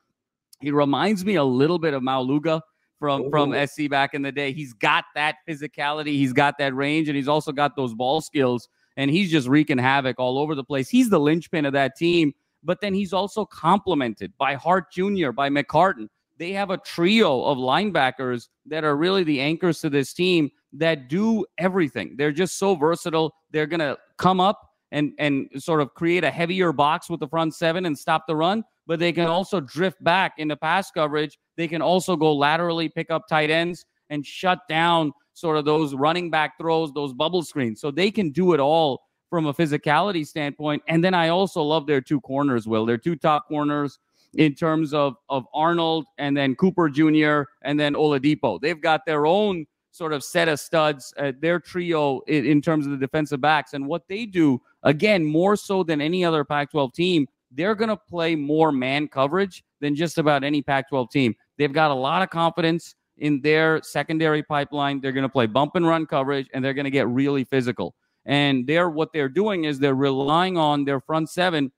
He 0.60 0.72
reminds 0.72 1.24
me 1.24 1.36
a 1.36 1.44
little 1.44 1.78
bit 1.78 1.94
of 1.94 2.02
Maualuga 2.02 2.62
from 3.06 3.22
Ooh. 3.26 3.30
from 3.30 3.68
SC 3.68 3.88
back 3.88 4.16
in 4.16 4.24
the 4.24 4.32
day. 4.32 4.52
He's 4.52 4.74
got 4.74 5.06
that 5.14 5.36
physicality, 5.48 6.14
he's 6.14 6.34
got 6.34 6.58
that 6.58 6.74
range, 6.76 7.08
and 7.08 7.16
he's 7.16 7.28
also 7.28 7.52
got 7.52 7.76
those 7.76 7.94
ball 7.94 8.20
skills 8.20 8.68
and 8.98 9.12
he's 9.12 9.30
just 9.30 9.48
wreaking 9.48 9.78
havoc 9.78 10.20
all 10.20 10.40
over 10.40 10.56
the 10.56 10.64
place. 10.64 10.90
He's 10.90 11.10
the 11.10 11.20
linchpin 11.20 11.66
of 11.66 11.74
that 11.74 11.96
team, 11.96 12.34
but 12.64 12.82
then 12.82 12.94
he's 12.94 13.14
also 13.14 13.46
complemented 13.46 14.34
by 14.38 14.56
Hart 14.56 14.92
Jr., 14.92 15.32
by 15.32 15.50
McCarton. 15.50 16.08
They 16.38 16.52
have 16.54 16.70
a 16.70 16.78
trio 16.78 17.44
of 17.44 17.58
linebackers 17.58 18.48
that 18.66 18.84
are 18.84 18.96
really 18.96 19.24
the 19.24 19.40
anchors 19.40 19.80
to 19.82 19.90
this 19.90 20.14
team 20.14 20.50
that 20.74 21.08
do 21.08 21.46
everything. 21.58 22.16
They're 22.18 22.32
just 22.32 22.58
so 22.58 22.76
versatile. 22.76 23.34
They're 23.52 23.68
going 23.68 23.80
to 23.82 23.98
come 24.18 24.40
up 24.40 24.62
and 24.92 25.14
and 25.18 25.50
sort 25.58 25.82
of 25.82 25.94
create 25.94 26.24
a 26.24 26.32
heavier 26.32 26.72
box 26.72 27.10
with 27.10 27.20
the 27.20 27.28
front 27.28 27.54
seven 27.56 27.86
and 27.86 27.98
stop 27.98 28.28
the 28.28 28.36
run, 28.36 28.64
but 28.88 29.00
they 29.00 29.12
can 29.12 29.28
also 29.28 29.60
drift 29.60 30.04
back 30.04 30.34
into 30.38 30.56
pass 30.56 30.92
coverage. 30.92 31.38
They 31.58 31.68
can 31.68 31.82
also 31.82 32.16
go 32.16 32.34
laterally, 32.34 32.90
pick 32.90 33.12
up 33.12 33.28
tight 33.28 33.50
ends, 33.50 33.86
and 34.10 34.26
shut 34.26 34.60
down 34.70 35.12
sort 35.34 35.58
of 35.58 35.66
those 35.66 35.94
running 35.94 36.30
back 36.30 36.58
throws, 36.58 36.92
those 36.94 37.14
bubble 37.14 37.44
screens. 37.44 37.82
So 37.82 37.92
they 37.92 38.12
can 38.12 38.32
do 38.32 38.54
it 38.54 38.60
all 38.60 39.02
from 39.30 39.48
a 39.48 39.54
physicality 39.54 40.26
standpoint. 40.26 40.84
And 40.88 41.04
then 41.04 41.14
I 41.14 41.30
also 41.30 41.62
love 41.62 41.88
their 41.88 42.02
two 42.02 42.22
corners, 42.22 42.68
Will. 42.68 42.86
Their 42.86 42.98
two 42.98 43.16
top 43.16 43.48
corners 43.48 44.00
in 44.36 44.54
terms 44.54 44.94
of, 44.94 45.16
of 45.30 45.46
Arnold 45.54 46.06
and 46.18 46.36
then 46.36 46.56
Cooper 46.56 46.90
Jr. 46.90 47.50
and 47.64 47.80
then 47.80 47.94
Oladapo. 47.96 48.60
They've 48.62 48.80
got 48.80 49.06
their 49.06 49.26
own 49.26 49.66
sort 49.92 50.12
of 50.12 50.24
set 50.24 50.50
of 50.50 50.60
studs, 50.60 51.14
uh, 51.18 51.32
their 51.40 51.60
trio 51.60 52.20
in, 52.28 52.46
in 52.46 52.62
terms 52.62 52.86
of 52.86 52.92
the 52.92 52.98
defensive 52.98 53.40
backs. 53.40 53.74
And 53.74 53.88
what 53.88 54.08
they 54.10 54.26
do, 54.26 54.62
again, 54.84 55.24
more 55.24 55.56
so 55.56 55.84
than 55.84 56.02
any 56.02 56.26
other 56.26 56.44
Pac 56.44 56.72
12 56.72 56.94
team, 56.94 57.28
they're 57.52 57.76
going 57.76 57.90
to 57.90 57.98
play 57.98 58.36
more 58.36 58.72
man 58.72 59.08
coverage 59.08 59.64
than 59.82 59.96
just 59.96 60.18
about 60.18 60.44
any 60.44 60.62
Pac 60.62 60.90
12 60.90 61.10
team. 61.10 61.36
They've 61.58 61.72
got 61.72 61.92
a 61.92 61.96
lot 61.96 62.22
of 62.22 62.30
confidence 62.30 62.96
in 63.18 63.42
their 63.42 63.82
secondary 63.82 64.44
pipeline. 64.44 65.00
They're 65.00 65.12
going 65.12 65.24
to 65.24 65.30
play 65.30 65.46
bump 65.46 65.76
and 65.76 65.88
run 65.88 66.06
coverage 66.06 66.48
and 66.54 66.64
they're 66.64 66.74
going 66.74 66.86
to 66.86 66.92
get 66.92 67.08
really 67.08 67.44
physical. 67.44 67.96
And 68.26 68.66
they're 68.68 68.90
what 68.90 69.14
they're 69.14 69.30
doing 69.30 69.66
is 69.66 69.80
they're 69.80 69.96
relying 69.96 70.58
on 70.58 70.84
their 70.84 71.00
front 71.00 71.30
seven 71.30 71.72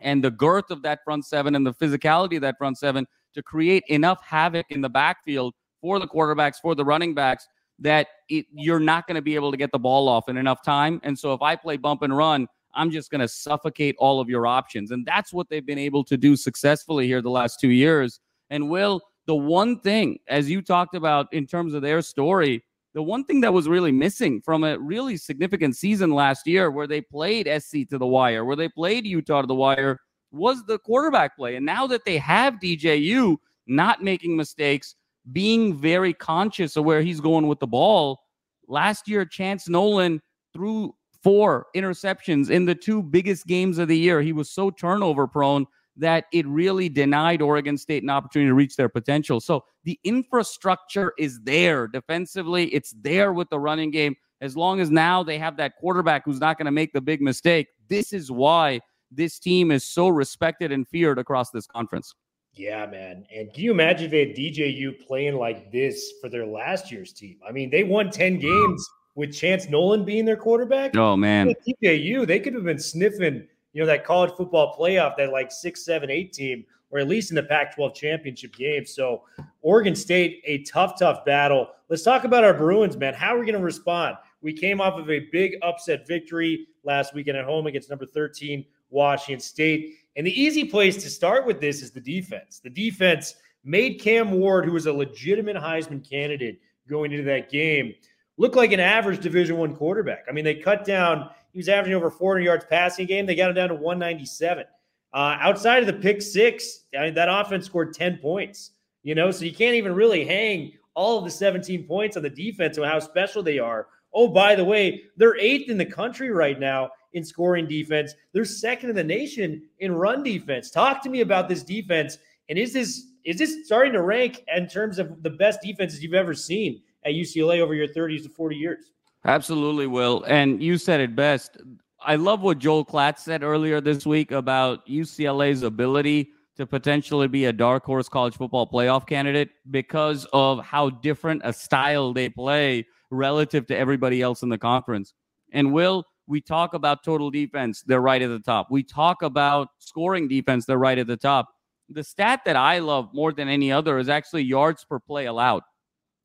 and 0.00 0.24
the 0.24 0.30
girth 0.30 0.70
of 0.70 0.82
that 0.82 1.00
front 1.04 1.26
seven 1.26 1.54
and 1.54 1.66
the 1.66 1.74
physicality 1.74 2.36
of 2.36 2.42
that 2.42 2.56
front 2.58 2.78
seven 2.78 3.06
to 3.34 3.42
create 3.42 3.84
enough 3.88 4.22
havoc 4.24 4.66
in 4.70 4.80
the 4.80 4.88
backfield 4.88 5.54
for 5.80 5.98
the 5.98 6.06
quarterbacks, 6.06 6.56
for 6.60 6.74
the 6.74 6.84
running 6.84 7.14
backs, 7.14 7.46
that 7.78 8.08
it, 8.28 8.46
you're 8.52 8.80
not 8.80 9.06
going 9.06 9.14
to 9.14 9.22
be 9.22 9.34
able 9.34 9.50
to 9.50 9.56
get 9.56 9.72
the 9.72 9.78
ball 9.78 10.08
off 10.08 10.28
in 10.28 10.36
enough 10.36 10.62
time. 10.62 11.00
And 11.02 11.18
so 11.18 11.32
if 11.32 11.42
I 11.42 11.56
play 11.56 11.76
bump 11.76 12.02
and 12.02 12.16
run, 12.16 12.46
I'm 12.74 12.90
just 12.90 13.10
going 13.10 13.20
to 13.20 13.28
suffocate 13.28 13.96
all 13.98 14.20
of 14.20 14.28
your 14.28 14.46
options. 14.46 14.90
And 14.90 15.04
that's 15.04 15.32
what 15.32 15.48
they've 15.48 15.64
been 15.64 15.78
able 15.78 16.04
to 16.04 16.16
do 16.16 16.36
successfully 16.36 17.06
here 17.06 17.22
the 17.22 17.30
last 17.30 17.60
two 17.60 17.70
years. 17.70 18.20
And 18.50 18.68
Will, 18.68 19.00
the 19.26 19.34
one 19.34 19.80
thing, 19.80 20.18
as 20.28 20.50
you 20.50 20.62
talked 20.62 20.94
about 20.94 21.32
in 21.32 21.46
terms 21.46 21.74
of 21.74 21.82
their 21.82 22.02
story, 22.02 22.64
the 22.94 23.02
one 23.02 23.24
thing 23.24 23.40
that 23.42 23.52
was 23.52 23.68
really 23.68 23.92
missing 23.92 24.40
from 24.40 24.64
a 24.64 24.78
really 24.78 25.16
significant 25.16 25.76
season 25.76 26.10
last 26.10 26.46
year 26.46 26.70
where 26.70 26.88
they 26.88 27.00
played 27.00 27.48
SC 27.62 27.88
to 27.90 27.98
the 27.98 28.06
wire, 28.06 28.44
where 28.44 28.56
they 28.56 28.68
played 28.68 29.06
Utah 29.06 29.42
to 29.42 29.46
the 29.46 29.54
wire, 29.54 30.00
was 30.32 30.64
the 30.64 30.78
quarterback 30.78 31.36
play. 31.36 31.56
And 31.56 31.66
now 31.66 31.86
that 31.86 32.04
they 32.04 32.18
have 32.18 32.54
DJU 32.54 33.36
not 33.66 34.02
making 34.02 34.36
mistakes, 34.36 34.96
being 35.32 35.76
very 35.76 36.12
conscious 36.12 36.76
of 36.76 36.84
where 36.84 37.02
he's 37.02 37.20
going 37.20 37.46
with 37.46 37.60
the 37.60 37.66
ball, 37.66 38.20
last 38.66 39.06
year, 39.08 39.24
Chance 39.24 39.68
Nolan 39.68 40.20
threw 40.52 40.94
four 41.22 41.66
interceptions 41.76 42.50
in 42.50 42.64
the 42.64 42.74
two 42.74 43.02
biggest 43.02 43.46
games 43.46 43.78
of 43.78 43.88
the 43.88 43.98
year. 43.98 44.22
He 44.22 44.32
was 44.32 44.50
so 44.50 44.70
turnover 44.70 45.26
prone 45.26 45.66
that 45.96 46.24
it 46.32 46.46
really 46.46 46.88
denied 46.88 47.42
Oregon 47.42 47.76
State 47.76 48.02
an 48.02 48.10
opportunity 48.10 48.48
to 48.48 48.54
reach 48.54 48.76
their 48.76 48.88
potential. 48.88 49.40
So 49.40 49.64
the 49.84 49.98
infrastructure 50.04 51.12
is 51.18 51.40
there 51.42 51.88
defensively, 51.88 52.66
it's 52.68 52.94
there 53.00 53.32
with 53.32 53.50
the 53.50 53.58
running 53.58 53.90
game. 53.90 54.14
As 54.40 54.56
long 54.56 54.80
as 54.80 54.90
now 54.90 55.22
they 55.22 55.38
have 55.38 55.58
that 55.58 55.76
quarterback 55.76 56.24
who's 56.24 56.40
not 56.40 56.56
going 56.56 56.66
to 56.66 56.72
make 56.72 56.94
the 56.94 57.00
big 57.00 57.20
mistake, 57.20 57.66
this 57.88 58.12
is 58.12 58.30
why 58.30 58.80
this 59.10 59.38
team 59.38 59.70
is 59.70 59.84
so 59.84 60.08
respected 60.08 60.72
and 60.72 60.88
feared 60.88 61.18
across 61.18 61.50
this 61.50 61.66
conference. 61.66 62.14
Yeah, 62.54 62.86
man. 62.86 63.26
And 63.34 63.52
can 63.52 63.62
you 63.62 63.70
imagine 63.70 64.06
if 64.06 64.10
they 64.10 64.26
had 64.26 64.36
DJU 64.36 65.06
playing 65.06 65.36
like 65.36 65.70
this 65.70 66.14
for 66.20 66.28
their 66.28 66.46
last 66.46 66.90
year's 66.90 67.12
team? 67.12 67.38
I 67.46 67.52
mean, 67.52 67.70
they 67.70 67.84
won 67.84 68.10
10 68.10 68.38
games 68.38 68.88
with 69.14 69.34
Chance 69.34 69.68
Nolan 69.68 70.04
being 70.04 70.24
their 70.24 70.36
quarterback. 70.36 70.96
Oh, 70.96 71.16
man. 71.16 71.52
DJU, 71.82 72.26
they 72.26 72.40
could 72.40 72.54
have 72.54 72.64
been 72.64 72.78
sniffing 72.78 73.46
you 73.72 73.80
know, 73.80 73.86
that 73.86 74.04
college 74.04 74.32
football 74.36 74.76
playoff, 74.78 75.16
that 75.16 75.32
like 75.32 75.52
six, 75.52 75.84
seven, 75.84 76.10
eight 76.10 76.32
team, 76.32 76.64
or 76.90 76.98
at 76.98 77.08
least 77.08 77.30
in 77.30 77.36
the 77.36 77.42
Pac 77.42 77.74
12 77.74 77.94
championship 77.94 78.54
game. 78.56 78.84
So, 78.84 79.22
Oregon 79.62 79.94
State, 79.94 80.42
a 80.44 80.62
tough, 80.62 80.98
tough 80.98 81.24
battle. 81.24 81.68
Let's 81.88 82.02
talk 82.02 82.24
about 82.24 82.44
our 82.44 82.54
Bruins, 82.54 82.96
man. 82.96 83.14
How 83.14 83.34
are 83.34 83.38
we 83.38 83.46
going 83.46 83.58
to 83.58 83.64
respond? 83.64 84.16
We 84.42 84.52
came 84.52 84.80
off 84.80 84.98
of 84.98 85.10
a 85.10 85.28
big 85.32 85.56
upset 85.62 86.06
victory 86.06 86.66
last 86.82 87.14
weekend 87.14 87.36
at 87.36 87.44
home 87.44 87.66
against 87.66 87.90
number 87.90 88.06
13, 88.06 88.64
Washington 88.90 89.40
State. 89.40 89.96
And 90.16 90.26
the 90.26 90.40
easy 90.40 90.64
place 90.64 91.00
to 91.02 91.10
start 91.10 91.46
with 91.46 91.60
this 91.60 91.82
is 91.82 91.92
the 91.92 92.00
defense. 92.00 92.58
The 92.58 92.70
defense 92.70 93.34
made 93.64 94.00
Cam 94.00 94.32
Ward, 94.32 94.64
who 94.64 94.72
was 94.72 94.86
a 94.86 94.92
legitimate 94.92 95.56
Heisman 95.56 96.08
candidate 96.08 96.60
going 96.88 97.12
into 97.12 97.24
that 97.24 97.50
game, 97.50 97.94
look 98.40 98.56
like 98.56 98.72
an 98.72 98.80
average 98.80 99.20
Division 99.20 99.56
One 99.56 99.76
quarterback. 99.76 100.24
I 100.28 100.32
mean, 100.32 100.44
they 100.44 100.56
cut 100.56 100.84
down 100.84 101.30
he 101.52 101.58
was 101.58 101.68
averaging 101.68 101.94
over 101.94 102.10
400 102.10 102.44
yards 102.44 102.64
passing 102.68 103.06
game. 103.06 103.26
They 103.26 103.34
got 103.34 103.50
him 103.50 103.56
down 103.56 103.68
to 103.70 103.74
197. 103.74 104.64
Uh, 105.12 105.36
outside 105.40 105.82
of 105.82 105.86
the 105.86 106.00
pick 106.00 106.22
six, 106.22 106.84
I 106.96 107.06
mean, 107.06 107.14
that 107.14 107.28
offense 107.28 107.66
scored 107.66 107.92
10 107.94 108.18
points, 108.18 108.72
you 109.02 109.14
know, 109.14 109.30
so 109.30 109.44
you 109.44 109.52
can't 109.52 109.74
even 109.74 109.94
really 109.94 110.24
hang 110.24 110.72
all 110.94 111.18
of 111.18 111.24
the 111.24 111.30
17 111.30 111.86
points 111.86 112.16
on 112.16 112.22
the 112.22 112.30
defense 112.30 112.76
and 112.76 112.86
how 112.86 113.00
special 113.00 113.42
they 113.42 113.58
are. 113.58 113.88
Oh, 114.14 114.28
by 114.28 114.54
the 114.54 114.64
way, 114.64 115.02
they're 115.16 115.38
eighth 115.38 115.68
in 115.68 115.78
the 115.78 115.86
country 115.86 116.30
right 116.30 116.58
now 116.58 116.90
in 117.12 117.24
scoring 117.24 117.66
defense. 117.66 118.14
They're 118.32 118.44
second 118.44 118.90
in 118.90 118.96
the 118.96 119.04
nation 119.04 119.62
in 119.80 119.92
run 119.92 120.22
defense. 120.22 120.70
Talk 120.70 121.02
to 121.02 121.08
me 121.08 121.22
about 121.22 121.48
this 121.48 121.62
defense. 121.64 122.18
And 122.48 122.58
is 122.58 122.72
this 122.72 123.06
is 123.24 123.38
this 123.38 123.66
starting 123.66 123.92
to 123.92 124.02
rank 124.02 124.44
in 124.56 124.66
terms 124.66 124.98
of 124.98 125.22
the 125.22 125.30
best 125.30 125.60
defenses 125.62 126.02
you've 126.02 126.14
ever 126.14 126.34
seen 126.34 126.80
at 127.04 127.12
UCLA 127.12 127.60
over 127.60 127.74
your 127.74 127.88
30s 127.88 128.22
to 128.24 128.28
40 128.28 128.56
years? 128.56 128.92
Absolutely, 129.24 129.86
Will. 129.86 130.24
And 130.24 130.62
you 130.62 130.78
said 130.78 131.00
it 131.00 131.14
best. 131.14 131.58
I 132.02 132.16
love 132.16 132.40
what 132.40 132.58
Joel 132.58 132.84
Klatt 132.84 133.18
said 133.18 133.42
earlier 133.42 133.80
this 133.80 134.06
week 134.06 134.32
about 134.32 134.86
UCLA's 134.86 135.62
ability 135.62 136.30
to 136.56 136.66
potentially 136.66 137.28
be 137.28 137.44
a 137.46 137.52
dark 137.52 137.84
horse 137.84 138.08
college 138.08 138.36
football 138.36 138.66
playoff 138.66 139.06
candidate 139.06 139.50
because 139.70 140.26
of 140.32 140.64
how 140.64 140.90
different 140.90 141.42
a 141.44 141.52
style 141.52 142.12
they 142.12 142.28
play 142.28 142.86
relative 143.10 143.66
to 143.66 143.76
everybody 143.76 144.22
else 144.22 144.42
in 144.42 144.48
the 144.48 144.58
conference. 144.58 145.12
And 145.52 145.72
Will, 145.72 146.04
We 146.30 146.40
talk 146.40 146.74
about 146.74 147.02
total 147.02 147.28
defense, 147.28 147.82
they're 147.84 148.00
right 148.00 148.22
at 148.22 148.28
the 148.28 148.38
top. 148.38 148.68
We 148.70 148.84
talk 148.84 149.22
about 149.22 149.66
scoring 149.80 150.28
defense, 150.28 150.64
they're 150.64 150.78
right 150.78 150.96
at 150.96 151.08
the 151.08 151.16
top. 151.16 151.48
The 151.88 152.04
stat 152.04 152.42
that 152.44 152.54
I 152.54 152.78
love 152.78 153.12
more 153.12 153.32
than 153.32 153.48
any 153.48 153.72
other 153.72 153.98
is 153.98 154.08
actually 154.08 154.44
yards 154.44 154.84
per 154.84 155.00
play 155.00 155.26
allowed 155.26 155.62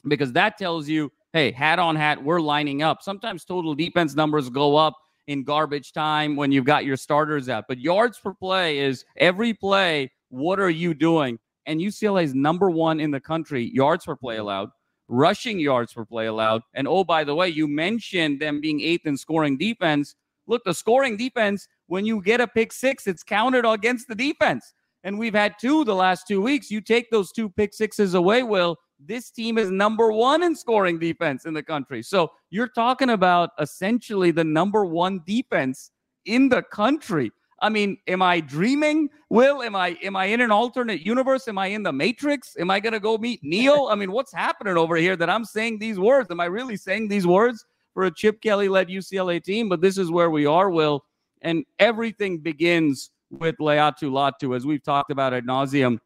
because 0.08 0.32
that 0.34 0.58
tells 0.58 0.88
you, 0.88 1.12
hey, 1.34 1.52
hat 1.52 1.80
on 1.80 1.96
hat, 1.96 2.24
we're 2.24 2.42
lining 2.42 2.82
up. 2.82 3.02
Sometimes 3.02 3.46
total 3.46 3.76
defense 3.76 4.16
numbers 4.16 4.50
go 4.50 4.76
up 4.76 4.96
in 5.28 5.44
garbage 5.44 5.92
time 5.92 6.36
when 6.36 6.52
you've 6.52 6.66
got 6.66 6.86
your 6.86 6.98
starters 6.98 7.50
out, 7.50 7.66
but 7.68 7.80
yards 7.80 8.20
per 8.20 8.34
play 8.34 8.80
is 8.80 9.06
every 9.18 9.54
play, 9.54 10.12
what 10.30 10.60
are 10.60 10.70
you 10.70 10.94
doing? 10.94 11.40
And 11.66 11.80
UCLA 11.80 12.24
is 12.24 12.36
number 12.36 12.70
one 12.70 13.00
in 13.00 13.10
the 13.10 13.20
country, 13.20 13.72
yards 13.74 14.06
per 14.06 14.16
play 14.16 14.38
allowed 14.38 14.70
rushing 15.08 15.60
yards 15.60 15.94
per 15.94 16.06
play 16.06 16.26
allowed. 16.28 16.62
And 16.74 16.88
oh, 16.88 17.04
by 17.04 17.24
the 17.24 17.36
way, 17.36 17.50
you 17.50 17.68
mentioned 17.68 18.40
them 18.40 18.62
being 18.62 18.82
eighth 18.82 19.06
in 19.06 19.18
scoring 19.18 19.58
defense. 19.58 20.16
Look, 20.48 20.64
the 20.64 20.74
scoring 20.74 21.18
defense, 21.18 21.68
when 21.88 22.06
you 22.06 22.22
get 22.22 22.42
a 22.42 22.48
pick 22.48 22.72
six, 22.72 23.08
it's 23.08 23.24
counted 23.24 23.66
against 23.66 24.08
the 24.08 24.16
defense. 24.16 24.74
And 25.04 25.20
we've 25.20 25.36
had 25.36 25.56
two 25.60 25.84
the 25.86 25.96
last 25.96 26.28
two 26.28 26.42
weeks. 26.42 26.72
You 26.72 26.82
take 26.82 27.12
those 27.12 27.32
two 27.32 27.50
pick 27.50 27.74
sixes 27.74 28.14
away, 28.14 28.44
Will. 28.44 28.78
This 29.00 29.30
team 29.30 29.58
is 29.58 29.70
number 29.70 30.12
one 30.12 30.44
in 30.44 30.56
scoring 30.56 31.00
defense 31.00 31.46
in 31.46 31.54
the 31.54 31.64
country. 31.64 32.02
So 32.02 32.32
you're 32.50 32.70
talking 32.70 33.10
about 33.10 33.52
essentially 33.60 34.32
the 34.32 34.44
number 34.44 34.86
one 34.86 35.22
defense 35.25 35.92
in 36.25 36.50
the 36.50 36.64
country. 36.64 37.32
I 37.62 37.70
mean, 37.70 37.98
am 38.08 38.22
I 38.22 38.42
dreaming? 38.42 39.10
Will, 39.30 39.62
am 39.62 39.75
I 39.75 39.98
am 40.04 40.16
I 40.16 40.25
in 40.25 40.42
an 40.42 40.52
alternate 40.52 41.06
universe? 41.06 41.48
Am 41.48 41.58
I 41.58 41.68
in 41.68 41.84
the 41.84 41.92
Matrix? 41.92 42.56
Am 42.60 42.70
I 42.70 42.80
gonna 42.80 43.00
go 43.00 43.18
meet 43.18 43.40
Neo? 43.44 43.88
I 43.88 43.96
mean, 43.96 44.12
what's 44.12 44.34
happening 44.34 44.78
over 44.78 44.96
here 44.96 45.16
that 45.16 45.30
I'm 45.30 45.46
saying 45.46 45.80
these 45.80 46.00
words? 46.00 46.30
Am 46.32 46.40
I 46.40 46.46
really 46.46 46.78
saying 46.78 47.08
these 47.08 47.25
words 47.25 47.66
for 47.94 48.04
a 48.04 48.12
Chip 48.14 48.42
Kelly 48.42 48.68
led 48.68 48.90
UCLA 48.90 49.42
team? 49.42 49.70
But 49.70 49.82
this 49.82 49.98
is 49.98 50.12
where 50.12 50.30
we 50.30 50.46
are, 50.46 50.70
Will. 50.70 51.06
And 51.42 51.66
everything 51.80 52.40
begins 52.40 53.12
with 53.30 53.56
Laiatu 53.58 54.12
Latu, 54.12 54.56
as 54.56 54.66
we've 54.66 54.84
talked 54.84 55.12
about 55.12 55.34
at 55.34 55.46
nauseum. 55.46 56.00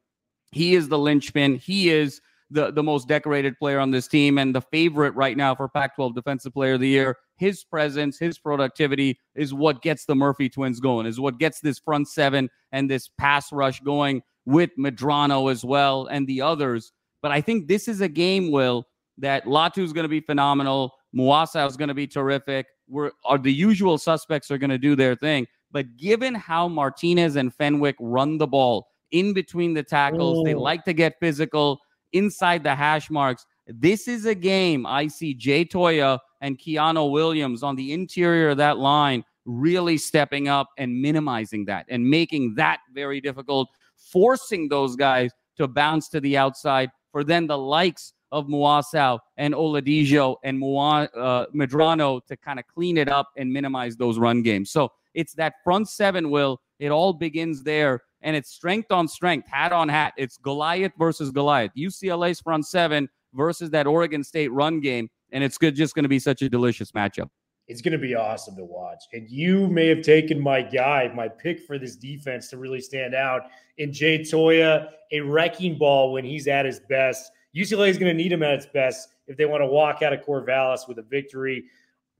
He 0.52 0.76
is 0.76 0.88
the 0.88 0.98
linchpin. 0.98 1.56
He 1.56 1.90
is 1.90 2.22
the, 2.52 2.72
the 2.72 2.84
most 2.84 3.08
decorated 3.08 3.58
player 3.58 3.80
on 3.80 3.92
this 3.92 4.08
team 4.08 4.38
and 4.38 4.56
the 4.56 4.62
favorite 4.62 5.14
right 5.16 5.38
now 5.38 5.54
for 5.54 5.70
Pac 5.70 5.96
12 5.96 6.16
Defensive 6.16 6.54
Player 6.54 6.74
of 6.74 6.80
the 6.80 6.88
Year. 6.88 7.16
His 7.38 7.64
presence, 7.64 8.18
his 8.18 8.40
productivity 8.40 9.20
is 9.36 9.54
what 9.54 9.82
gets 9.82 10.06
the 10.06 10.16
Murphy 10.16 10.50
twins 10.50 10.80
going, 10.80 11.06
is 11.06 11.20
what 11.20 11.38
gets 11.38 11.60
this 11.60 11.80
front 11.80 12.08
seven 12.08 12.50
and 12.72 12.90
this 12.90 13.10
pass 13.18 13.52
rush 13.52 13.80
going 13.82 14.22
with 14.46 14.72
Medrano 14.80 15.52
as 15.52 15.64
well 15.64 16.08
and 16.08 16.28
the 16.28 16.42
others. 16.42 16.92
But 17.22 17.32
I 17.32 17.42
think 17.42 17.68
this 17.68 17.88
is 17.88 18.02
a 18.02 18.08
game, 18.08 18.52
Will, 18.52 18.86
that 19.18 19.46
Latu 19.46 19.84
is 19.84 19.94
going 19.94 20.06
to 20.06 20.10
be 20.10 20.22
phenomenal. 20.22 20.94
Muasau 21.16 21.68
is 21.68 21.78
going 21.78 21.90
to 21.90 21.94
be 21.94 22.08
terrific. 22.08 22.66
We're, 22.88 23.12
are 23.26 23.38
the 23.38 23.54
usual 23.54 23.98
suspects 23.98 24.50
are 24.50 24.58
going 24.58 24.70
to 24.70 24.78
do 24.78 24.96
their 24.96 25.16
thing. 25.16 25.46
But 25.72 25.98
given 25.98 26.34
how 26.34 26.68
Martinez 26.68 27.36
and 27.36 27.54
Fenwick 27.54 27.96
run 28.00 28.38
the 28.38 28.48
ball 28.48 28.88
in 29.12 29.34
between 29.34 29.74
the 29.74 29.84
tackles, 29.84 30.44
they 30.44 30.56
like 30.56 30.84
to 30.86 30.94
get 30.94 31.20
physical 31.20 31.80
inside 32.14 32.64
the 32.64 32.76
hash 32.76 33.10
marks. 33.10 33.46
This 33.68 34.08
is 34.08 34.26
a 34.26 34.36
game 34.36 34.86
I 34.86 35.08
see 35.08 35.34
Jay 35.34 35.64
Toia 35.66 36.20
and 36.42 36.58
Keanu 36.58 37.12
Williams 37.12 37.64
on 37.64 37.76
the 37.76 37.94
interior 37.94 38.50
of 38.50 38.58
that 38.58 38.78
line 38.78 39.24
really 39.46 39.98
stepping 39.98 40.48
up 40.48 40.70
and 40.78 41.02
minimizing 41.02 41.66
that 41.66 41.86
and 41.90 42.08
making 42.08 42.56
that 42.56 42.80
very 42.94 43.20
difficult, 43.20 43.70
forcing 43.98 44.68
those 44.70 44.96
guys 44.96 45.32
to 45.58 45.68
bounce 45.68 46.08
to 46.10 46.20
the 46.20 46.38
outside 46.38 46.90
for 47.12 47.24
then 47.24 47.48
the 47.48 47.58
likes 47.58 48.14
of 48.32 48.48
Muasau 48.48 49.20
and 49.38 49.54
Oladejo 49.54 50.36
and 50.44 50.60
Mua, 50.60 51.10
uh, 51.18 51.46
Medrano 51.54 52.24
to 52.28 52.38
kind 52.38 52.60
of 52.60 52.68
clean 52.68 52.98
it 52.98 53.10
up 53.10 53.30
and 53.38 53.52
minimize 53.52 53.98
those 53.98 54.20
run 54.20 54.44
games. 54.44 54.72
So 54.72 54.92
it's 55.14 55.34
that 55.34 55.56
front 55.64 55.90
seven, 55.90 56.30
Will. 56.30 56.62
It 56.80 56.90
all 56.90 57.14
begins 57.14 57.64
there 57.64 58.02
and 58.22 58.36
it's 58.36 58.52
strength 58.52 58.92
on 58.92 59.08
strength, 59.08 59.48
hat 59.48 59.72
on 59.72 59.90
hat. 59.90 60.14
It's 60.18 60.38
Goliath 60.38 60.94
versus 60.98 61.32
Goliath. 61.32 61.72
UCLA's 61.78 62.40
front 62.42 62.66
seven 62.66 63.10
versus 63.34 63.70
that 63.72 63.88
Oregon 63.88 64.24
State 64.24 64.52
run 64.52 64.80
game, 64.80 65.10
and 65.32 65.44
it's 65.44 65.58
good, 65.58 65.76
just 65.76 65.96
going 65.96 66.04
to 66.04 66.10
be 66.10 66.20
such 66.20 66.42
a 66.42 66.50
delicious 66.50 66.92
matchup. 66.92 67.30
It's 67.68 67.82
going 67.82 67.92
to 67.92 68.00
be 68.00 68.16
awesome 68.16 68.56
to 68.56 68.66
watch. 68.66 69.04
And 69.14 69.30
you 69.30 69.68
may 69.68 69.88
have 69.88 70.02
taken 70.02 70.40
my 70.40 70.64
guy, 70.64 71.12
my 71.14 71.28
pick 71.28 71.60
for 71.68 71.78
this 71.78 71.96
defense 71.96 72.50
to 72.50 72.58
really 72.58 72.82
stand 72.82 73.14
out 73.14 73.44
in 73.78 73.94
Jay 73.94 74.20
Toia, 74.20 74.88
a 75.12 75.22
wrecking 75.22 75.78
ball 75.78 76.12
when 76.12 76.26
he's 76.26 76.48
at 76.48 76.66
his 76.66 76.80
best. 76.90 77.32
UCLA 77.56 77.90
is 77.90 78.00
going 78.00 78.16
to 78.16 78.24
need 78.24 78.32
him 78.32 78.42
at 78.42 78.56
its 78.56 78.66
best 78.66 79.10
if 79.28 79.38
they 79.38 79.46
want 79.46 79.62
to 79.62 79.68
walk 79.68 80.02
out 80.02 80.14
of 80.14 80.22
Corvallis 80.22 80.88
with 80.88 80.98
a 80.98 81.04
victory. 81.04 81.66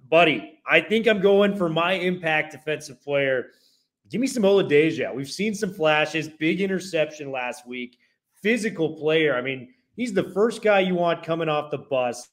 Buddy, 0.08 0.60
I 0.70 0.82
think 0.82 1.08
I'm 1.08 1.20
going 1.20 1.56
for 1.56 1.68
my 1.68 1.94
impact 1.94 2.52
defensive 2.52 3.02
player 3.02 3.48
Give 4.10 4.22
me 4.22 4.28
some 4.28 4.44
Oladejo. 4.44 5.14
We've 5.14 5.30
seen 5.30 5.54
some 5.54 5.72
flashes, 5.72 6.28
big 6.28 6.62
interception 6.62 7.32
last 7.32 7.68
week, 7.68 8.00
physical 8.42 8.96
player. 8.96 9.36
I 9.36 9.42
mean, 9.42 9.74
he's 9.96 10.14
the 10.14 10.32
first 10.32 10.64
guy 10.64 10.80
you 10.80 10.96
want 10.96 11.24
coming 11.24 11.50
off 11.50 11.72
the 11.72 11.78
bus. 11.78 12.30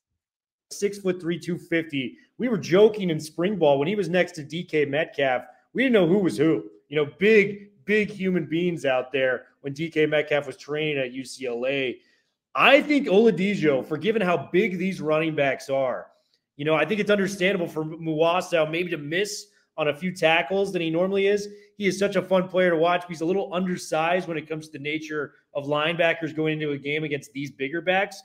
Six 0.71 0.99
foot 0.99 1.21
three, 1.21 1.39
250. 1.39 2.17
We 2.39 2.49
were 2.49 2.59
joking 2.59 3.11
in 3.11 3.21
spring 3.21 3.57
ball 3.57 3.79
when 3.79 3.89
he 3.89 3.95
was 3.95 4.09
next 4.09 4.33
to 4.33 4.43
DK 4.43 4.89
Metcalf. 4.89 5.43
We 5.75 5.83
didn't 5.83 5.93
know 5.93 6.07
who 6.07 6.19
was 6.19 6.37
who. 6.37 6.65
You 6.89 6.97
know, 6.97 7.11
big, 7.19 7.71
big 7.85 8.11
human 8.11 8.47
beings 8.47 8.85
out 8.85 9.13
there 9.13 9.47
when 9.61 9.75
DK 9.75 10.09
Metcalf 10.09 10.47
was 10.47 10.57
training 10.57 10.99
at 10.99 11.13
UCLA. 11.13 11.99
I 12.55 12.81
think 12.81 13.07
Oladejo, 13.07 13.87
for 13.87 13.99
given 13.99 14.23
how 14.23 14.49
big 14.51 14.79
these 14.79 15.01
running 15.01 15.35
backs 15.35 15.69
are, 15.69 16.07
you 16.57 16.65
know, 16.65 16.75
I 16.75 16.87
think 16.87 17.01
it's 17.01 17.11
understandable 17.11 17.69
for 17.69 17.85
Muasau 17.85 18.71
maybe 18.71 18.91
to 18.91 18.97
miss 18.97 19.49
on 19.77 19.89
a 19.89 19.95
few 19.95 20.15
tackles 20.15 20.73
than 20.73 20.83
he 20.83 20.91
normally 20.91 21.27
is. 21.27 21.49
He 21.77 21.87
is 21.87 21.99
such 21.99 22.17
a 22.17 22.23
fun 22.23 22.49
player 22.49 22.71
to 22.71 22.77
watch. 22.77 23.05
He's 23.09 23.21
a 23.21 23.25
little 23.25 23.53
undersized 23.53 24.29
when 24.29 24.39
it 24.39 24.49
comes 24.49 24.67
to 24.67 24.73
the 24.73 24.83
nature 24.83 25.35
of 25.55 25.67
linebackers 25.67 26.35
going 26.35 26.55
into 26.55 26.73
a 26.73 26.79
game 26.79 27.05
against 27.05 27.33
these 27.33 27.51
bigger 27.51 27.81
backs. 27.81 28.23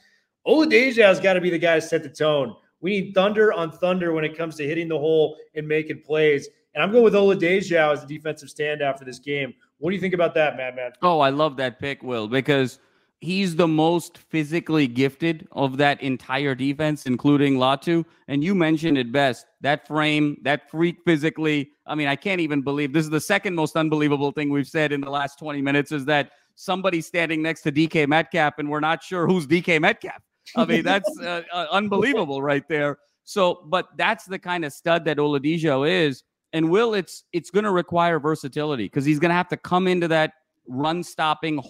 Oladejo 0.47 1.03
has 1.03 1.19
got 1.19 1.33
to 1.33 1.41
be 1.41 1.49
the 1.49 1.59
guy 1.59 1.75
to 1.75 1.81
set 1.81 2.03
the 2.03 2.09
tone. 2.09 2.55
We 2.79 3.01
need 3.01 3.13
thunder 3.13 3.53
on 3.53 3.71
thunder 3.71 4.13
when 4.13 4.23
it 4.23 4.37
comes 4.37 4.55
to 4.55 4.67
hitting 4.67 4.87
the 4.87 4.97
hole 4.97 5.37
and 5.55 5.67
making 5.67 6.01
plays. 6.01 6.47
And 6.73 6.81
I'm 6.81 6.91
going 6.91 7.03
with 7.03 7.13
Oladejo 7.13 7.93
as 7.93 8.01
the 8.01 8.07
defensive 8.07 8.49
standout 8.49 8.97
for 8.97 9.05
this 9.05 9.19
game. 9.19 9.53
What 9.77 9.91
do 9.91 9.95
you 9.95 10.01
think 10.01 10.13
about 10.13 10.33
that, 10.35 10.57
Madman? 10.57 10.93
Oh, 11.01 11.19
I 11.19 11.29
love 11.29 11.57
that 11.57 11.79
pick, 11.79 12.01
Will, 12.01 12.27
because– 12.27 12.79
he's 13.21 13.55
the 13.55 13.67
most 13.67 14.17
physically 14.17 14.87
gifted 14.87 15.47
of 15.51 15.77
that 15.77 16.01
entire 16.01 16.55
defense, 16.55 17.05
including 17.05 17.55
Latu. 17.55 18.03
And 18.27 18.43
you 18.43 18.55
mentioned 18.55 18.97
it 18.97 19.11
best 19.11 19.45
that 19.61 19.87
frame, 19.87 20.37
that 20.41 20.69
freak 20.69 20.97
physically. 21.05 21.71
I 21.85 21.93
mean, 21.93 22.07
I 22.07 22.15
can't 22.15 22.41
even 22.41 22.61
believe 22.63 22.93
this 22.93 23.05
is 23.05 23.11
the 23.11 23.21
second 23.21 23.55
most 23.55 23.75
unbelievable 23.75 24.31
thing 24.31 24.49
we've 24.49 24.67
said 24.67 24.91
in 24.91 25.01
the 25.01 25.09
last 25.09 25.37
20 25.37 25.61
minutes 25.61 25.91
is 25.91 26.03
that 26.05 26.31
somebody 26.55 26.99
standing 26.99 27.43
next 27.43 27.61
to 27.61 27.71
DK 27.71 28.07
Metcalf 28.07 28.55
and 28.57 28.69
we're 28.69 28.79
not 28.79 29.03
sure 29.03 29.27
who's 29.27 29.45
DK 29.45 29.79
Metcalf. 29.79 30.21
I 30.55 30.65
mean, 30.65 30.83
that's 30.83 31.09
uh, 31.19 31.43
uh, 31.53 31.67
unbelievable 31.71 32.41
right 32.41 32.67
there. 32.67 32.97
So, 33.23 33.63
but 33.67 33.87
that's 33.97 34.25
the 34.25 34.39
kind 34.39 34.65
of 34.65 34.73
stud 34.73 35.05
that 35.05 35.17
Oladejo 35.17 35.87
is. 35.87 36.23
And 36.53 36.69
Will, 36.69 36.95
it's 36.95 37.23
it's 37.31 37.49
going 37.49 37.63
to 37.63 37.71
require 37.71 38.19
versatility 38.19 38.85
because 38.85 39.05
he's 39.05 39.19
going 39.19 39.29
to 39.29 39.35
have 39.35 39.47
to 39.49 39.57
come 39.57 39.87
into 39.87 40.07
that 40.09 40.33
run 40.67 41.03
stopping 41.03 41.63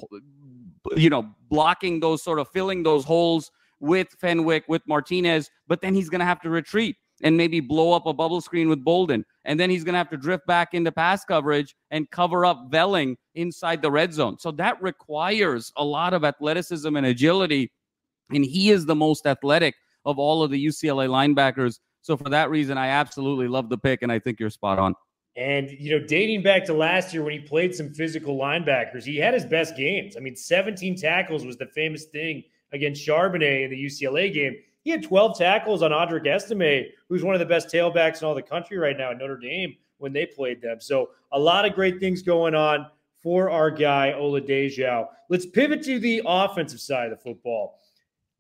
you 0.96 1.10
know, 1.10 1.30
blocking 1.50 2.00
those 2.00 2.24
sort 2.24 2.40
of 2.40 2.48
filling 2.50 2.84
those 2.84 3.06
holes 3.06 3.52
with 3.80 4.10
Fenwick, 4.20 4.64
with 4.68 4.82
Martinez, 4.88 5.50
but 5.68 5.82
then 5.82 5.94
he's 5.94 6.10
going 6.10 6.20
to 6.20 6.26
have 6.26 6.42
to 6.42 6.50
retreat 6.50 6.96
and 7.24 7.38
maybe 7.38 7.60
blow 7.60 7.94
up 7.94 8.06
a 8.06 8.14
bubble 8.14 8.42
screen 8.42 8.70
with 8.70 8.84
Bolden. 8.84 9.26
And 9.46 9.60
then 9.60 9.70
he's 9.70 9.84
going 9.84 9.94
to 9.94 10.00
have 10.00 10.10
to 10.10 10.18
drift 10.18 10.46
back 10.48 10.74
into 10.74 10.92
pass 10.92 11.24
coverage 11.24 11.76
and 11.92 12.10
cover 12.10 12.46
up 12.46 12.72
Velling 12.72 13.16
inside 13.36 13.82
the 13.82 13.92
red 13.92 14.14
zone. 14.14 14.38
So 14.40 14.52
that 14.54 14.82
requires 14.82 15.72
a 15.78 15.84
lot 15.84 16.14
of 16.14 16.24
athleticism 16.24 16.96
and 16.96 17.06
agility. 17.06 17.72
And 18.32 18.46
he 18.46 18.72
is 18.72 18.86
the 18.86 18.96
most 18.96 19.26
athletic 19.26 19.76
of 20.06 20.18
all 20.18 20.44
of 20.44 20.52
the 20.52 20.64
UCLA 20.64 21.08
linebackers. 21.08 21.80
So 22.02 22.18
for 22.18 22.30
that 22.30 22.50
reason, 22.50 22.78
I 22.78 22.88
absolutely 22.88 23.48
love 23.48 23.70
the 23.70 23.78
pick, 23.78 24.02
and 24.02 24.12
I 24.12 24.18
think 24.18 24.40
you're 24.40 24.50
spot 24.50 24.80
on. 24.80 24.96
And, 25.38 25.72
you 25.72 25.98
know, 25.98 26.06
dating 26.06 26.44
back 26.44 26.66
to 26.66 26.74
last 26.74 27.14
year 27.14 27.24
when 27.24 27.34
he 27.34 27.40
played 27.40 27.74
some 27.74 27.94
physical 27.94 28.38
linebackers, 28.38 29.04
he 29.04 29.16
had 29.18 29.34
his 29.34 29.46
best 29.46 29.78
games. 29.78 30.18
I 30.18 30.20
mean, 30.20 30.36
17 30.36 30.98
tackles 30.98 31.46
was 31.46 31.58
the 31.58 31.68
famous 31.68 32.06
thing 32.06 32.44
against 32.74 33.06
Charbonnet 33.08 33.64
in 33.64 33.72
the 33.72 33.86
UCLA 33.86 34.34
game. 34.34 34.58
He 34.84 34.90
had 34.90 35.04
12 35.04 35.38
tackles 35.38 35.82
on 35.84 35.92
Audric 35.92 36.28
Estime, 36.28 36.88
who's 37.08 37.24
one 37.24 37.36
of 37.36 37.40
the 37.40 37.46
best 37.46 37.70
tailbacks 37.70 38.22
in 38.22 38.28
all 38.28 38.36
the 38.36 38.42
country 38.42 38.78
right 38.78 38.98
now 38.98 39.12
at 39.12 39.18
Notre 39.18 39.38
Dame 39.38 39.76
when 40.00 40.12
they 40.12 40.26
played 40.26 40.62
them. 40.62 40.82
So 40.82 41.12
a 41.32 41.40
lot 41.40 41.66
of 41.66 41.74
great 41.74 42.00
things 42.00 42.22
going 42.22 42.56
on 42.56 42.88
for 43.22 43.50
our 43.50 43.70
guy, 43.70 44.14
Ola 44.14 44.42
Oladejo. 44.42 45.08
Let's 45.30 45.46
pivot 45.46 45.84
to 45.84 46.00
the 46.00 46.24
offensive 46.26 46.82
side 46.82 47.12
of 47.12 47.18
the 47.18 47.24
football. 47.24 47.80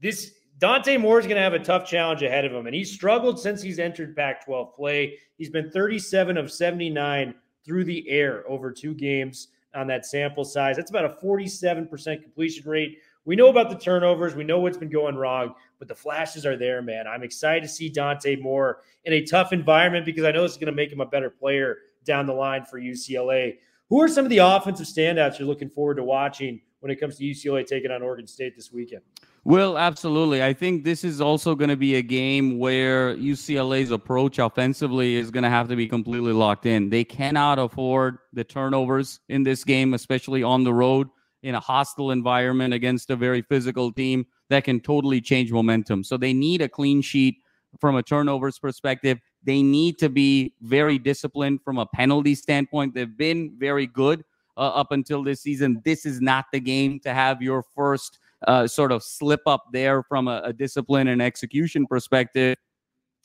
This 0.02 0.32
Dante 0.62 0.96
Moore 0.96 1.20
is 1.20 1.26
going 1.26 1.38
to 1.38 1.42
have 1.42 1.56
a 1.56 1.60
tough 1.60 1.88
challenge 1.88 2.22
ahead 2.22 2.46
of 2.46 2.54
him, 2.54 2.68
and 2.68 2.76
he's 2.76 2.94
struggled 2.94 3.40
since 3.40 3.64
he's 3.64 3.80
entered 3.80 4.16
Pac 4.16 4.46
12 4.46 4.76
play. 4.76 5.18
He's 5.40 5.50
been 5.50 5.72
37 5.72 6.38
of 6.38 6.52
79 6.52 7.34
through 7.66 7.84
the 7.84 8.08
air 8.08 8.44
over 8.48 8.72
two 8.72 8.94
games 8.94 9.48
on 9.74 9.88
that 9.88 10.06
sample 10.06 10.46
size. 10.46 10.76
That's 10.76 10.92
about 10.92 11.06
a 11.06 11.26
47% 11.26 12.22
completion 12.22 12.70
rate, 12.70 13.00
We 13.26 13.36
know 13.36 13.50
about 13.50 13.72
the 13.72 13.76
turnovers. 13.76 14.36
We 14.36 14.44
know 14.44 14.60
what's 14.60 14.78
been 14.78 14.92
going 14.92 15.16
wrong, 15.16 15.56
but 15.80 15.88
the 15.88 15.96
flashes 15.96 16.46
are 16.46 16.58
there, 16.58 16.84
man. 16.84 17.08
I'm 17.08 17.24
excited 17.24 17.64
to 17.64 17.70
see 17.70 17.90
Dante 17.90 18.36
Moore 18.36 18.82
in 19.06 19.14
a 19.14 19.26
tough 19.26 19.54
environment 19.54 20.06
because 20.06 20.26
I 20.26 20.32
know 20.32 20.44
this 20.44 20.52
is 20.52 20.58
going 20.60 20.68
to 20.68 20.74
make 20.74 20.92
him 20.92 21.02
a 21.02 21.08
better 21.08 21.32
player 21.32 21.80
down 22.06 22.28
the 22.28 22.34
line 22.34 22.66
for 22.66 22.80
UCLA. 22.80 23.58
Who 23.90 24.00
are 24.00 24.08
some 24.08 24.26
of 24.26 24.30
the 24.30 24.40
offensive 24.40 24.86
standouts 24.86 25.40
you're 25.40 25.48
looking 25.48 25.70
forward 25.70 25.96
to 25.96 26.04
watching 26.04 26.62
when 26.82 26.92
it 26.92 27.00
comes 27.00 27.18
to 27.18 27.24
UCLA 27.24 27.66
taking 27.66 27.90
on 27.90 28.04
Oregon 28.04 28.28
State 28.28 28.56
this 28.56 28.72
weekend? 28.72 29.02
Well, 29.44 29.76
absolutely. 29.76 30.44
I 30.44 30.54
think 30.54 30.84
this 30.84 31.04
is 31.04 31.20
also 31.20 31.56
going 31.56 31.72
to 31.72 31.76
be 31.76 31.96
a 31.96 32.02
game 32.04 32.60
where 32.60 33.16
UCLA's 33.16 33.90
approach 33.90 34.38
offensively 34.38 35.16
is 35.16 35.32
going 35.32 35.44
to 35.44 35.50
have 35.50 35.68
to 35.70 35.76
be 35.76 35.88
completely 35.88 36.32
locked 36.32 36.68
in. 36.68 36.92
They 36.92 37.04
cannot 37.04 37.58
afford 37.58 38.20
the 38.34 38.44
turnovers 38.44 39.20
in 39.30 39.42
this 39.42 39.64
game, 39.64 39.96
especially 39.96 40.44
on 40.44 40.64
the 40.64 40.74
road 40.74 41.08
in 41.42 41.56
a 41.56 41.60
hostile 41.60 42.12
environment 42.12 42.76
against 42.76 43.10
a 43.10 43.16
very 43.16 43.42
physical 43.42 43.92
team 43.92 44.28
that 44.50 44.64
can 44.64 44.80
totally 44.80 45.20
change 45.20 45.52
momentum. 45.52 46.04
So 46.04 46.18
they 46.18 46.34
need 46.34 46.62
a 46.62 46.70
clean 46.70 47.02
sheet 47.02 47.38
from 47.80 47.96
a 47.96 48.04
turnovers 48.04 48.60
perspective. 48.60 49.18
They 49.44 49.64
need 49.64 49.98
to 50.00 50.10
be 50.10 50.54
very 50.62 51.00
disciplined 51.00 51.64
from 51.64 51.80
a 51.80 51.88
penalty 51.88 52.36
standpoint. 52.36 52.94
They've 52.94 53.18
been 53.18 53.56
very 53.58 53.88
good 53.88 54.24
uh, 54.56 54.68
up 54.68 54.92
until 54.92 55.24
this 55.24 55.42
season. 55.42 55.82
This 55.84 56.06
is 56.06 56.22
not 56.22 56.46
the 56.52 56.60
game 56.60 57.00
to 57.00 57.14
have 57.14 57.42
your 57.42 57.64
first 57.76 58.20
uh, 58.48 58.68
sort 58.68 58.92
of 58.92 59.04
slip 59.04 59.42
up 59.46 59.66
there 59.72 60.04
from 60.04 60.28
a, 60.28 60.42
a 60.46 60.54
discipline 60.54 61.08
and 61.08 61.22
execution 61.22 61.86
perspective. 61.88 62.58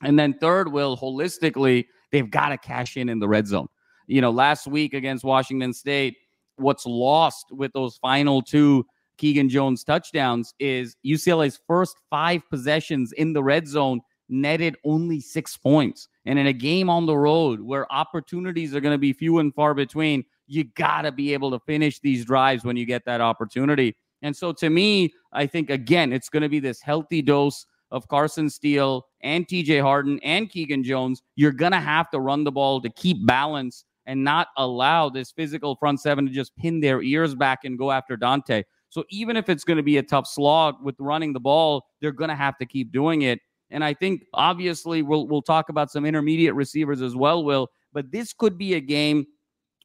And 0.03 0.19
then 0.19 0.35
third, 0.35 0.71
will 0.71 0.97
holistically, 0.97 1.87
they've 2.13 2.31
got 2.31 2.51
to 2.51 2.59
cash 2.59 2.97
in 2.97 3.09
in 3.09 3.19
the 3.19 3.29
red 3.29 3.47
zone. 3.47 3.69
You 4.07 4.21
know, 4.21 4.31
last 4.31 4.67
week 4.67 4.95
against 4.95 5.25
Washington 5.25 5.73
State, 5.73 6.17
what's 6.57 6.87
lost 6.87 7.47
with 7.51 7.73
those 7.73 7.97
final 7.97 8.43
two 8.43 8.85
Keegan 9.19 9.49
Jones 9.49 9.85
touchdowns 9.85 10.55
is 10.59 10.97
UCLA's 11.05 11.61
first 11.67 11.97
five 12.11 12.43
possessions 12.51 13.13
in 13.13 13.33
the 13.33 13.43
red 13.43 13.67
zone 13.67 14.01
netted 14.29 14.77
only 14.85 15.21
six 15.21 15.57
points. 15.57 16.09
And 16.25 16.39
in 16.39 16.47
a 16.47 16.53
game 16.53 16.91
on 16.91 17.07
the 17.07 17.17
road 17.17 17.61
where 17.61 17.91
opportunities 17.93 18.75
are 18.75 18.81
going 18.81 18.95
to 18.95 18.99
be 18.99 19.13
few 19.13 19.39
and 19.39 19.55
far 19.55 19.75
between, 19.75 20.25
you 20.47 20.65
got 20.65 21.03
to 21.03 21.13
be 21.13 21.33
able 21.33 21.51
to 21.53 21.61
finish 21.61 22.01
these 22.01 22.25
drives 22.25 22.65
when 22.65 22.77
you 22.77 22.85
get 22.85 23.05
that 23.07 23.21
opportunity. 23.21 23.97
And 24.23 24.37
so 24.37 24.53
to 24.53 24.71
me, 24.71 25.13
I 25.33 25.47
think 25.47 25.71
again, 25.71 26.13
it's 26.13 26.29
going 26.29 26.43
to 26.43 26.49
be 26.49 26.61
this 26.61 26.81
healthy 26.81 27.23
dose 27.23 27.67
of 27.91 28.09
Carson 28.09 28.51
Steele 28.51 29.07
and 29.21 29.47
TJ 29.47 29.81
Harden 29.83 30.19
and 30.23 30.51
Keegan 30.51 30.83
Jones. 30.83 31.23
You're 31.37 31.53
going 31.53 31.73
to 31.73 31.81
have 31.81 32.11
to 32.11 32.21
run 32.21 32.45
the 32.45 32.53
ball 32.53 32.81
to 32.81 32.91
keep 32.91 33.25
balance 33.27 33.85
and 34.07 34.23
not 34.23 34.49
allow 34.57 35.09
this 35.09 35.33
physical 35.33 35.77
front 35.77 36.01
seven 36.01 36.27
to 36.27 36.33
just 36.33 36.57
pin 36.57 36.81
their 36.81 37.03
ears 37.03 37.35
back 37.35 37.65
and 37.65 37.79
go 37.79 37.91
after 37.91 38.17
Dante. 38.17 38.63
So 38.89 39.05
even 39.11 39.37
if 39.37 39.49
it's 39.49 39.65
going 39.65 39.77
to 39.77 39.83
be 39.83 39.99
a 39.99 40.03
tough 40.03 40.27
slog 40.27 40.77
with 40.83 40.95
running 40.99 41.33
the 41.33 41.41
ball, 41.41 41.85
they're 42.01 42.13
going 42.13 42.31
to 42.31 42.37
have 42.37 42.57
to 42.59 42.67
keep 42.67 42.93
doing 42.93 43.23
it. 43.23 43.41
And 43.71 43.83
I 43.83 43.95
think 43.95 44.23
obviously 44.33 45.03
we'll 45.03 45.27
we'll 45.27 45.43
talk 45.43 45.69
about 45.69 45.91
some 45.91 46.07
intermediate 46.07 46.55
receivers 46.55 47.03
as 47.03 47.17
well, 47.17 47.45
Will. 47.45 47.69
But 47.93 48.13
this 48.13 48.33
could 48.33 48.57
be 48.57 48.75
a 48.75 48.81
game 48.81 49.27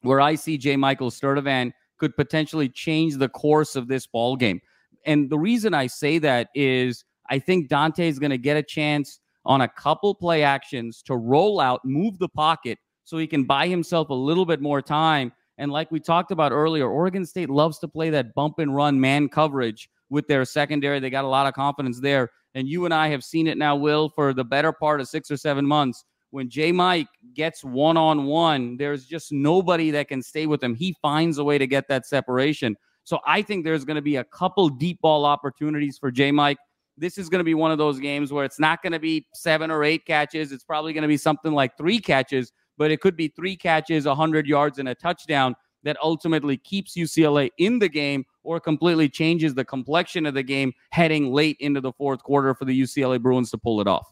where 0.02 0.20
I 0.20 0.36
see 0.36 0.56
J. 0.56 0.76
Michael 0.76 1.10
Sturdivant 1.10 1.72
could 1.98 2.16
potentially 2.16 2.68
change 2.68 3.16
the 3.16 3.28
course 3.28 3.76
of 3.76 3.88
this 3.88 4.06
ball 4.06 4.36
game. 4.36 4.60
And 5.04 5.30
the 5.30 5.38
reason 5.38 5.74
I 5.74 5.86
say 5.86 6.18
that 6.18 6.48
is 6.54 7.04
I 7.30 7.38
think 7.38 7.68
Dante 7.68 8.08
is 8.08 8.18
going 8.18 8.30
to 8.30 8.38
get 8.38 8.56
a 8.56 8.62
chance 8.62 9.20
on 9.44 9.60
a 9.60 9.68
couple 9.68 10.14
play 10.14 10.42
actions 10.42 11.02
to 11.02 11.16
roll 11.16 11.60
out, 11.60 11.84
move 11.84 12.18
the 12.18 12.28
pocket 12.28 12.78
so 13.04 13.18
he 13.18 13.26
can 13.26 13.44
buy 13.44 13.66
himself 13.66 14.10
a 14.10 14.14
little 14.14 14.46
bit 14.46 14.60
more 14.60 14.80
time. 14.80 15.32
And 15.58 15.70
like 15.70 15.90
we 15.90 16.00
talked 16.00 16.30
about 16.30 16.52
earlier, 16.52 16.88
Oregon 16.88 17.26
State 17.26 17.50
loves 17.50 17.78
to 17.80 17.88
play 17.88 18.10
that 18.10 18.34
bump 18.34 18.58
and 18.58 18.74
run 18.74 19.00
man 19.00 19.28
coverage 19.28 19.88
with 20.10 20.26
their 20.28 20.44
secondary. 20.44 21.00
They 21.00 21.10
got 21.10 21.24
a 21.24 21.28
lot 21.28 21.46
of 21.46 21.54
confidence 21.54 22.00
there. 22.00 22.30
And 22.54 22.68
you 22.68 22.84
and 22.84 22.92
I 22.92 23.08
have 23.08 23.24
seen 23.24 23.46
it 23.46 23.58
now, 23.58 23.76
Will, 23.76 24.10
for 24.10 24.34
the 24.34 24.44
better 24.44 24.72
part 24.72 25.00
of 25.00 25.08
six 25.08 25.30
or 25.30 25.36
seven 25.36 25.66
months 25.66 26.04
when 26.32 26.48
J 26.48 26.72
Mike 26.72 27.08
gets 27.34 27.62
one 27.62 27.98
on 27.98 28.24
one, 28.24 28.78
there's 28.78 29.04
just 29.04 29.32
nobody 29.32 29.90
that 29.90 30.08
can 30.08 30.22
stay 30.22 30.46
with 30.46 30.62
him. 30.62 30.74
He 30.74 30.96
finds 31.02 31.36
a 31.36 31.44
way 31.44 31.58
to 31.58 31.66
get 31.66 31.88
that 31.88 32.06
separation. 32.06 32.74
So 33.04 33.20
I 33.26 33.42
think 33.42 33.64
there's 33.64 33.84
going 33.84 33.96
to 33.96 34.02
be 34.02 34.16
a 34.16 34.24
couple 34.24 34.70
deep 34.70 35.00
ball 35.02 35.26
opportunities 35.26 35.98
for 35.98 36.10
J 36.10 36.32
Mike. 36.32 36.56
This 36.96 37.18
is 37.18 37.28
going 37.28 37.40
to 37.40 37.44
be 37.44 37.54
one 37.54 37.70
of 37.70 37.76
those 37.76 38.00
games 38.00 38.32
where 38.32 38.46
it's 38.46 38.58
not 38.58 38.82
going 38.82 38.92
to 38.92 38.98
be 38.98 39.26
seven 39.34 39.70
or 39.70 39.84
eight 39.84 40.06
catches. 40.06 40.52
It's 40.52 40.64
probably 40.64 40.94
going 40.94 41.02
to 41.02 41.08
be 41.08 41.18
something 41.18 41.52
like 41.52 41.76
three 41.76 41.98
catches, 41.98 42.52
but 42.78 42.90
it 42.90 43.00
could 43.00 43.16
be 43.16 43.28
three 43.28 43.56
catches, 43.56 44.06
100 44.06 44.46
yards, 44.46 44.78
and 44.78 44.88
a 44.88 44.94
touchdown 44.94 45.54
that 45.82 45.98
ultimately 46.02 46.56
keeps 46.56 46.96
UCLA 46.96 47.50
in 47.58 47.78
the 47.78 47.88
game 47.88 48.24
or 48.42 48.58
completely 48.58 49.08
changes 49.08 49.54
the 49.54 49.64
complexion 49.64 50.24
of 50.24 50.32
the 50.32 50.42
game 50.42 50.72
heading 50.90 51.30
late 51.32 51.56
into 51.60 51.80
the 51.80 51.92
fourth 51.92 52.22
quarter 52.22 52.54
for 52.54 52.64
the 52.64 52.80
UCLA 52.80 53.20
Bruins 53.20 53.50
to 53.50 53.58
pull 53.58 53.80
it 53.80 53.88
off. 53.88 54.11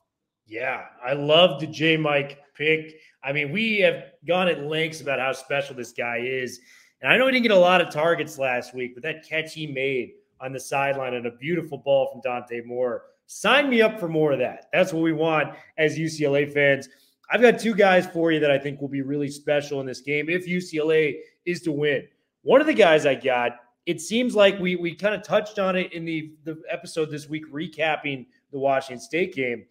Yeah, 0.50 0.86
I 1.00 1.12
love 1.12 1.60
the 1.60 1.68
J 1.68 1.96
Mike 1.96 2.40
pick. 2.56 2.96
I 3.22 3.32
mean, 3.32 3.52
we 3.52 3.78
have 3.82 4.06
gone 4.26 4.48
at 4.48 4.64
lengths 4.64 5.00
about 5.00 5.20
how 5.20 5.32
special 5.32 5.76
this 5.76 5.92
guy 5.92 6.18
is. 6.24 6.58
And 7.00 7.12
I 7.12 7.16
know 7.16 7.26
he 7.26 7.32
didn't 7.32 7.44
get 7.44 7.52
a 7.52 7.58
lot 7.58 7.80
of 7.80 7.94
targets 7.94 8.36
last 8.36 8.74
week, 8.74 8.94
but 8.94 9.04
that 9.04 9.24
catch 9.24 9.54
he 9.54 9.68
made 9.68 10.14
on 10.40 10.52
the 10.52 10.58
sideline 10.58 11.14
and 11.14 11.26
a 11.26 11.30
beautiful 11.30 11.78
ball 11.78 12.10
from 12.10 12.20
Dante 12.22 12.62
Moore. 12.62 13.04
Sign 13.26 13.70
me 13.70 13.80
up 13.80 14.00
for 14.00 14.08
more 14.08 14.32
of 14.32 14.40
that. 14.40 14.66
That's 14.72 14.92
what 14.92 15.04
we 15.04 15.12
want 15.12 15.54
as 15.78 15.96
UCLA 15.96 16.52
fans. 16.52 16.88
I've 17.30 17.40
got 17.40 17.60
two 17.60 17.74
guys 17.76 18.08
for 18.08 18.32
you 18.32 18.40
that 18.40 18.50
I 18.50 18.58
think 18.58 18.80
will 18.80 18.88
be 18.88 19.02
really 19.02 19.30
special 19.30 19.78
in 19.78 19.86
this 19.86 20.00
game 20.00 20.28
if 20.28 20.48
UCLA 20.48 21.20
is 21.46 21.60
to 21.62 21.70
win. 21.70 22.08
One 22.42 22.60
of 22.60 22.66
the 22.66 22.74
guys 22.74 23.06
I 23.06 23.14
got, 23.14 23.52
it 23.86 24.00
seems 24.00 24.34
like 24.34 24.58
we 24.58 24.74
we 24.74 24.96
kind 24.96 25.14
of 25.14 25.22
touched 25.22 25.60
on 25.60 25.76
it 25.76 25.92
in 25.92 26.04
the, 26.04 26.32
the 26.42 26.60
episode 26.68 27.08
this 27.08 27.28
week, 27.28 27.46
recapping 27.52 28.26
the 28.50 28.58
Washington 28.58 29.00
State 29.00 29.32
game 29.32 29.66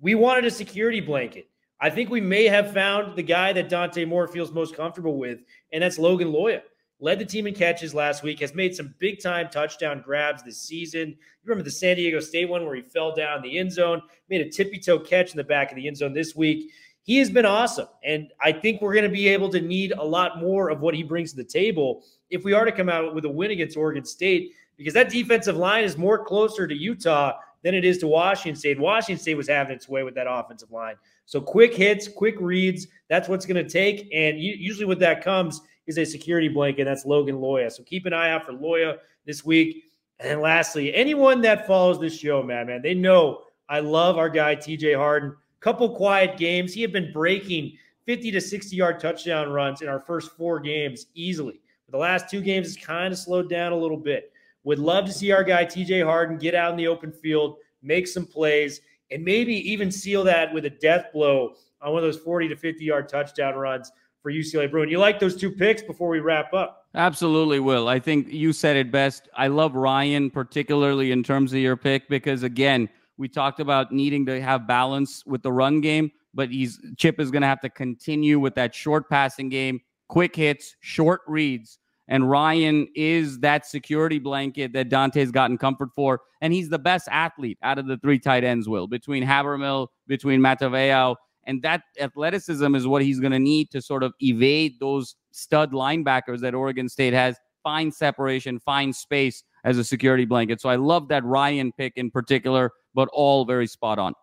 we 0.00 0.14
wanted 0.14 0.46
a 0.46 0.50
security 0.50 1.00
blanket. 1.00 1.48
I 1.80 1.90
think 1.90 2.10
we 2.10 2.20
may 2.20 2.44
have 2.44 2.72
found 2.72 3.16
the 3.16 3.22
guy 3.22 3.52
that 3.52 3.68
Dante 3.68 4.04
Moore 4.04 4.28
feels 4.28 4.52
most 4.52 4.74
comfortable 4.74 5.18
with, 5.18 5.40
and 5.72 5.82
that's 5.82 5.98
Logan 5.98 6.28
Loya. 6.28 6.62
Led 7.02 7.18
the 7.18 7.24
team 7.24 7.46
in 7.46 7.54
catches 7.54 7.94
last 7.94 8.22
week, 8.22 8.40
has 8.40 8.54
made 8.54 8.76
some 8.76 8.94
big 8.98 9.22
time 9.22 9.48
touchdown 9.48 10.02
grabs 10.04 10.42
this 10.42 10.60
season. 10.60 11.08
You 11.08 11.16
remember 11.44 11.64
the 11.64 11.70
San 11.70 11.96
Diego 11.96 12.20
State 12.20 12.50
one 12.50 12.66
where 12.66 12.74
he 12.74 12.82
fell 12.82 13.14
down 13.14 13.40
the 13.40 13.58
end 13.58 13.72
zone, 13.72 14.02
made 14.28 14.42
a 14.42 14.50
tippy 14.50 14.78
toe 14.78 14.98
catch 14.98 15.30
in 15.30 15.38
the 15.38 15.44
back 15.44 15.70
of 15.70 15.76
the 15.76 15.86
end 15.86 15.96
zone 15.96 16.12
this 16.12 16.36
week. 16.36 16.70
He 17.02 17.16
has 17.16 17.30
been 17.30 17.46
awesome. 17.46 17.88
And 18.04 18.30
I 18.42 18.52
think 18.52 18.82
we're 18.82 18.92
going 18.92 19.04
to 19.04 19.10
be 19.10 19.28
able 19.28 19.48
to 19.48 19.60
need 19.62 19.92
a 19.92 20.04
lot 20.04 20.38
more 20.38 20.68
of 20.68 20.80
what 20.80 20.94
he 20.94 21.02
brings 21.02 21.30
to 21.30 21.36
the 21.36 21.44
table 21.44 22.04
if 22.28 22.44
we 22.44 22.52
are 22.52 22.66
to 22.66 22.72
come 22.72 22.90
out 22.90 23.14
with 23.14 23.24
a 23.24 23.30
win 23.30 23.50
against 23.50 23.78
Oregon 23.78 24.04
State, 24.04 24.52
because 24.76 24.92
that 24.92 25.08
defensive 25.08 25.56
line 25.56 25.84
is 25.84 25.96
more 25.96 26.22
closer 26.22 26.66
to 26.66 26.74
Utah 26.74 27.38
than 27.62 27.74
it 27.74 27.84
is 27.84 27.98
to 27.98 28.06
Washington 28.06 28.58
State. 28.58 28.78
Washington 28.78 29.20
State 29.20 29.36
was 29.36 29.48
having 29.48 29.74
its 29.74 29.88
way 29.88 30.02
with 30.02 30.14
that 30.14 30.26
offensive 30.28 30.70
line. 30.70 30.94
So 31.26 31.40
quick 31.40 31.74
hits, 31.74 32.08
quick 32.08 32.36
reads, 32.40 32.86
that's 33.08 33.28
what's 33.28 33.46
going 33.46 33.62
to 33.64 33.70
take. 33.70 34.08
And 34.12 34.40
usually 34.40 34.86
what 34.86 34.98
that 35.00 35.22
comes 35.22 35.60
is 35.86 35.98
a 35.98 36.04
security 36.04 36.48
blanket. 36.48 36.84
That's 36.84 37.04
Logan 37.04 37.36
Loya. 37.36 37.70
So 37.70 37.82
keep 37.82 38.06
an 38.06 38.12
eye 38.12 38.30
out 38.30 38.44
for 38.44 38.52
Loya 38.52 38.98
this 39.26 39.44
week. 39.44 39.84
And 40.18 40.40
lastly, 40.40 40.94
anyone 40.94 41.40
that 41.42 41.66
follows 41.66 41.98
this 41.98 42.18
show, 42.18 42.42
man, 42.42 42.66
man, 42.66 42.82
they 42.82 42.94
know 42.94 43.42
I 43.68 43.80
love 43.80 44.18
our 44.18 44.28
guy 44.28 44.56
TJ 44.56 44.96
Harden. 44.96 45.34
Couple 45.60 45.94
quiet 45.94 46.38
games. 46.38 46.72
He 46.72 46.82
had 46.82 46.92
been 46.92 47.12
breaking 47.12 47.76
50 48.06 48.30
to 48.32 48.40
60 48.40 48.74
yard 48.74 48.98
touchdown 48.98 49.50
runs 49.50 49.82
in 49.82 49.88
our 49.88 50.00
first 50.00 50.32
four 50.32 50.58
games 50.58 51.06
easily. 51.14 51.60
But 51.86 51.92
the 51.92 51.98
last 51.98 52.28
two 52.28 52.40
games 52.40 52.66
has 52.66 52.76
kind 52.76 53.12
of 53.12 53.18
slowed 53.18 53.48
down 53.48 53.72
a 53.72 53.76
little 53.76 53.96
bit. 53.96 54.32
Would 54.64 54.78
love 54.78 55.06
to 55.06 55.12
see 55.12 55.32
our 55.32 55.44
guy 55.44 55.64
TJ 55.64 56.04
Harden 56.04 56.36
get 56.36 56.54
out 56.54 56.70
in 56.70 56.76
the 56.76 56.86
open 56.86 57.12
field, 57.12 57.56
make 57.82 58.06
some 58.06 58.26
plays, 58.26 58.80
and 59.10 59.24
maybe 59.24 59.54
even 59.70 59.90
seal 59.90 60.22
that 60.24 60.52
with 60.52 60.66
a 60.66 60.70
death 60.70 61.06
blow 61.12 61.54
on 61.80 61.92
one 61.92 62.02
of 62.02 62.06
those 62.06 62.22
40 62.22 62.48
to 62.48 62.56
50 62.56 62.84
yard 62.84 63.08
touchdown 63.08 63.54
runs 63.54 63.90
for 64.22 64.30
UCLA 64.30 64.70
Bruin. 64.70 64.90
You 64.90 64.98
like 64.98 65.18
those 65.18 65.36
two 65.36 65.50
picks 65.50 65.82
before 65.82 66.08
we 66.08 66.20
wrap 66.20 66.52
up? 66.52 66.86
Absolutely, 66.94 67.60
Will. 67.60 67.88
I 67.88 67.98
think 67.98 68.28
you 68.28 68.52
said 68.52 68.76
it 68.76 68.90
best. 68.90 69.28
I 69.34 69.46
love 69.46 69.74
Ryan, 69.74 70.30
particularly 70.30 71.12
in 71.12 71.22
terms 71.22 71.52
of 71.52 71.60
your 71.60 71.76
pick, 71.76 72.08
because 72.08 72.42
again, 72.42 72.88
we 73.16 73.28
talked 73.28 73.60
about 73.60 73.92
needing 73.92 74.26
to 74.26 74.42
have 74.42 74.66
balance 74.66 75.24
with 75.24 75.42
the 75.42 75.52
run 75.52 75.80
game, 75.80 76.10
but 76.34 76.50
he's 76.50 76.78
Chip 76.96 77.18
is 77.20 77.30
going 77.30 77.42
to 77.42 77.48
have 77.48 77.60
to 77.60 77.70
continue 77.70 78.38
with 78.38 78.54
that 78.56 78.74
short 78.74 79.08
passing 79.08 79.48
game, 79.48 79.80
quick 80.08 80.36
hits, 80.36 80.76
short 80.80 81.20
reads 81.26 81.78
and 82.10 82.28
Ryan 82.28 82.88
is 82.96 83.38
that 83.38 83.64
security 83.64 84.18
blanket 84.18 84.72
that 84.72 84.88
Dante's 84.88 85.30
gotten 85.30 85.56
comfort 85.56 85.90
for. 85.94 86.20
And 86.40 86.52
he's 86.52 86.68
the 86.68 86.78
best 86.78 87.08
athlete 87.08 87.56
out 87.62 87.78
of 87.78 87.86
the 87.86 87.98
three 87.98 88.18
tight 88.18 88.42
ends, 88.42 88.68
Will, 88.68 88.88
between 88.88 89.24
Habermehl, 89.24 89.86
between 90.08 90.40
Matavao. 90.40 91.14
And 91.44 91.62
that 91.62 91.82
athleticism 92.00 92.74
is 92.74 92.86
what 92.86 93.02
he's 93.02 93.20
going 93.20 93.32
to 93.32 93.38
need 93.38 93.70
to 93.70 93.80
sort 93.80 94.02
of 94.02 94.12
evade 94.20 94.74
those 94.80 95.14
stud 95.30 95.72
linebackers 95.72 96.40
that 96.40 96.52
Oregon 96.52 96.88
State 96.88 97.12
has, 97.12 97.38
find 97.62 97.94
separation, 97.94 98.58
find 98.58 98.94
space 98.94 99.44
as 99.62 99.78
a 99.78 99.84
security 99.84 100.24
blanket. 100.24 100.60
So 100.60 100.68
I 100.68 100.76
love 100.76 101.06
that 101.08 101.24
Ryan 101.24 101.70
pick 101.72 101.92
in 101.94 102.10
particular, 102.10 102.72
but 102.92 103.08
all 103.12 103.44
very 103.44 103.68
spot 103.68 104.00
on. 104.00 104.14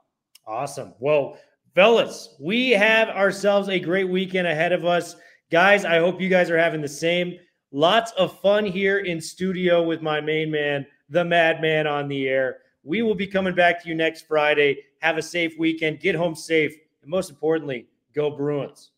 Awesome. 0.45 0.93
Well, 0.99 1.37
fellas, 1.73 2.35
we 2.37 2.71
have 2.71 3.07
ourselves 3.07 3.69
a 3.69 3.79
great 3.79 4.09
weekend 4.09 4.45
ahead 4.45 4.73
of 4.73 4.83
us. 4.83 5.15
Guys, 5.51 5.85
I 5.85 5.99
hope 5.99 6.19
you 6.19 6.27
guys 6.27 6.49
are 6.49 6.57
having 6.57 6.81
the 6.81 6.89
same. 6.89 7.37
Lots 7.77 8.11
of 8.13 8.39
fun 8.39 8.65
here 8.65 8.97
in 9.01 9.21
studio 9.21 9.83
with 9.83 10.01
my 10.01 10.19
main 10.19 10.49
man, 10.49 10.83
the 11.09 11.23
madman 11.23 11.85
on 11.85 12.07
the 12.07 12.27
air. 12.27 12.57
We 12.81 13.03
will 13.03 13.13
be 13.13 13.27
coming 13.27 13.53
back 13.53 13.83
to 13.83 13.87
you 13.87 13.93
next 13.93 14.25
Friday. 14.27 14.79
Have 15.03 15.19
a 15.19 15.21
safe 15.21 15.53
weekend. 15.59 15.99
Get 15.99 16.15
home 16.15 16.33
safe. 16.33 16.75
And 17.03 17.11
most 17.11 17.29
importantly, 17.29 17.85
go 18.15 18.35
Bruins. 18.35 18.89